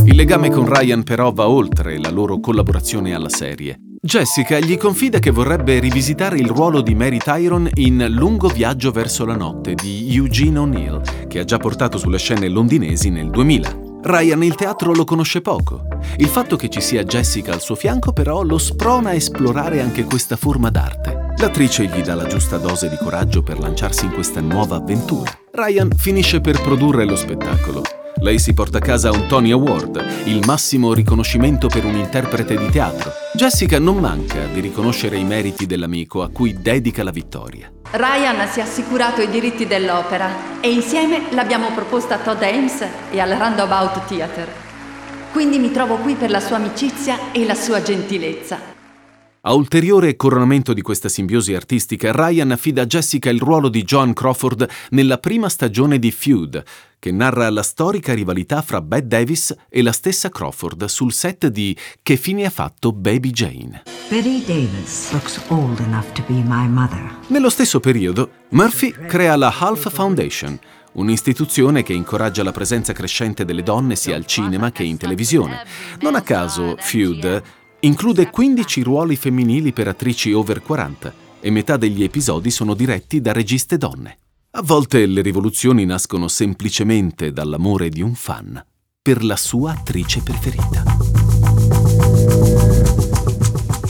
Il 0.03 0.15
legame 0.17 0.49
con 0.49 0.67
Ryan 0.67 1.03
però 1.03 1.31
va 1.31 1.47
oltre 1.47 1.97
la 1.99 2.09
loro 2.09 2.41
collaborazione 2.41 3.15
alla 3.15 3.29
serie. 3.29 3.79
Jessica 4.01 4.59
gli 4.59 4.77
confida 4.77 5.19
che 5.19 5.29
vorrebbe 5.29 5.77
rivisitare 5.79 6.37
il 6.37 6.47
ruolo 6.47 6.79
di 6.79 6.95
Mary 6.95 7.17
Tyron 7.17 7.69
in 7.73 8.05
Lungo 8.09 8.47
viaggio 8.47 8.91
verso 8.91 9.25
la 9.25 9.35
notte 9.35 9.73
di 9.73 10.15
Eugene 10.15 10.59
O'Neill, 10.59 11.27
che 11.27 11.39
ha 11.39 11.43
già 11.43 11.57
portato 11.57 11.97
sulle 11.97 12.17
scene 12.17 12.47
londinesi 12.47 13.09
nel 13.09 13.29
2000. 13.29 13.87
Ryan 14.01 14.41
il 14.43 14.55
teatro 14.55 14.93
lo 14.93 15.03
conosce 15.03 15.41
poco. 15.41 15.85
Il 16.15 16.27
fatto 16.27 16.55
che 16.55 16.69
ci 16.69 16.79
sia 16.79 17.03
Jessica 17.03 17.51
al 17.51 17.59
suo 17.59 17.75
fianco 17.75 18.13
però 18.13 18.41
lo 18.43 18.57
sprona 18.57 19.09
a 19.09 19.15
esplorare 19.15 19.81
anche 19.81 20.05
questa 20.05 20.37
forma 20.37 20.69
d'arte. 20.69 21.33
L'attrice 21.35 21.85
gli 21.87 22.01
dà 22.01 22.15
la 22.15 22.25
giusta 22.25 22.55
dose 22.55 22.87
di 22.87 22.95
coraggio 22.95 23.43
per 23.43 23.59
lanciarsi 23.59 24.05
in 24.05 24.13
questa 24.13 24.39
nuova 24.39 24.77
avventura. 24.77 25.29
Ryan 25.51 25.91
finisce 25.97 26.39
per 26.39 26.61
produrre 26.61 27.03
lo 27.03 27.17
spettacolo 27.17 27.98
lei 28.21 28.39
si 28.39 28.53
porta 28.53 28.79
a 28.79 28.81
casa 28.81 29.11
un 29.11 29.27
Tony 29.27 29.51
Award, 29.51 30.23
il 30.25 30.43
massimo 30.45 30.93
riconoscimento 30.93 31.67
per 31.67 31.85
un 31.85 31.95
interprete 31.95 32.57
di 32.57 32.69
teatro. 32.69 33.11
Jessica 33.33 33.79
non 33.79 33.97
manca 33.97 34.45
di 34.45 34.59
riconoscere 34.59 35.17
i 35.17 35.23
meriti 35.23 35.65
dell'amico 35.65 36.21
a 36.21 36.29
cui 36.29 36.59
dedica 36.59 37.03
la 37.03 37.11
vittoria. 37.11 37.71
Ryan 37.91 38.47
si 38.47 38.59
è 38.59 38.63
assicurato 38.63 39.21
i 39.21 39.29
diritti 39.29 39.65
dell'opera 39.65 40.59
e 40.59 40.71
insieme 40.71 41.31
l'abbiamo 41.31 41.71
proposta 41.73 42.15
a 42.15 42.17
Todd 42.19 42.41
Ames 42.43 42.85
e 43.09 43.19
al 43.19 43.31
Roundabout 43.31 44.05
Theatre. 44.05 44.67
Quindi 45.31 45.57
mi 45.57 45.71
trovo 45.71 45.95
qui 45.97 46.15
per 46.15 46.29
la 46.29 46.39
sua 46.39 46.57
amicizia 46.57 47.31
e 47.31 47.45
la 47.45 47.55
sua 47.55 47.81
gentilezza. 47.81 48.68
A 49.41 49.53
ulteriore 49.53 50.17
coronamento 50.17 50.73
di 50.73 50.81
questa 50.81 51.07
simbiosi 51.07 51.53
artistica, 51.53 52.11
Ryan 52.11 52.51
affida 52.51 52.81
a 52.81 52.85
Jessica 52.85 53.29
il 53.29 53.39
ruolo 53.39 53.69
di 53.69 53.83
Joan 53.83 54.11
Crawford 54.11 54.67
nella 54.89 55.17
prima 55.17 55.47
stagione 55.47 55.97
di 55.97 56.11
Feud, 56.11 56.61
che 56.99 57.11
narra 57.13 57.49
la 57.49 57.63
storica 57.63 58.13
rivalità 58.13 58.61
fra 58.61 58.81
Bette 58.81 59.07
Davis 59.07 59.55
e 59.69 59.81
la 59.81 59.93
stessa 59.93 60.27
Crawford 60.27 60.83
sul 60.85 61.13
set 61.13 61.47
di 61.47 61.73
Che 62.03 62.17
fine 62.17 62.43
ha 62.43 62.49
fatto 62.49 62.91
Baby 62.91 63.29
Jane. 63.29 63.83
Betty 64.09 64.43
Davis 64.43 65.09
looks 65.13 65.39
old 65.47 65.79
enough 65.79 66.11
to 66.11 66.23
be 66.27 66.43
my 66.45 66.67
mother. 66.67 67.19
Nello 67.27 67.49
stesso 67.49 67.79
periodo, 67.79 68.31
Murphy 68.49 68.91
crea 68.91 69.37
la 69.37 69.55
Half 69.57 69.89
Foundation, 69.93 70.59
un'istituzione 70.93 71.81
che 71.81 71.93
incoraggia 71.93 72.43
la 72.43 72.51
presenza 72.51 72.91
crescente 72.91 73.45
delle 73.45 73.63
donne 73.63 73.95
sia 73.95 74.17
al 74.17 74.25
cinema 74.25 74.71
che 74.73 74.83
in 74.83 74.97
televisione. 74.97 75.63
Non 76.01 76.15
a 76.15 76.21
caso, 76.21 76.75
Feud 76.77 77.41
Include 77.81 78.29
15 78.29 78.81
ruoli 78.81 79.15
femminili 79.15 79.71
per 79.71 79.87
attrici 79.87 80.33
over 80.33 80.61
40 80.61 81.13
e 81.39 81.49
metà 81.49 81.77
degli 81.77 82.03
episodi 82.03 82.51
sono 82.51 82.73
diretti 82.73 83.21
da 83.21 83.31
registe 83.31 83.77
donne. 83.77 84.17
A 84.51 84.61
volte 84.61 85.05
le 85.05 85.21
rivoluzioni 85.21 85.85
nascono 85.85 86.27
semplicemente 86.27 87.31
dall'amore 87.31 87.87
di 87.87 88.01
un 88.01 88.15
fan 88.15 88.61
per 89.01 89.23
la 89.23 89.37
sua 89.37 89.71
attrice 89.71 90.21
preferita. 90.21 90.83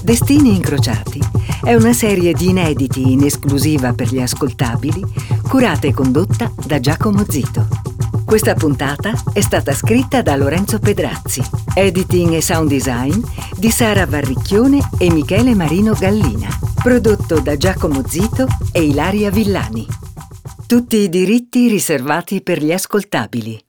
Destini 0.04 0.56
incrociati 0.56 1.20
è 1.64 1.74
una 1.74 1.94
serie 1.94 2.34
di 2.34 2.50
inediti 2.50 3.12
in 3.12 3.24
esclusiva 3.24 3.94
per 3.94 4.14
gli 4.14 4.20
ascoltabili, 4.20 5.04
curata 5.48 5.88
e 5.88 5.94
condotta 5.94 6.54
da 6.64 6.80
Giacomo 6.80 7.26
Zito. 7.28 7.89
Questa 8.30 8.54
puntata 8.54 9.12
è 9.34 9.42
stata 9.42 9.74
scritta 9.74 10.22
da 10.22 10.36
Lorenzo 10.36 10.78
Pedrazzi, 10.78 11.42
editing 11.74 12.34
e 12.34 12.44
sound 12.44 12.70
design 12.70 13.20
di 13.58 13.72
Sara 13.72 14.06
Varricchione 14.06 14.78
e 15.00 15.12
Michele 15.12 15.56
Marino 15.56 15.94
Gallina, 15.94 16.48
prodotto 16.76 17.40
da 17.40 17.58
Giacomo 17.58 18.08
Zito 18.08 18.46
e 18.72 18.84
Ilaria 18.84 19.32
Villani. 19.32 19.84
Tutti 20.68 20.98
i 20.98 21.10
diritti 21.10 21.70
riservati 21.70 22.44
per 22.44 22.64
gli 22.64 22.72
ascoltabili. 22.72 23.60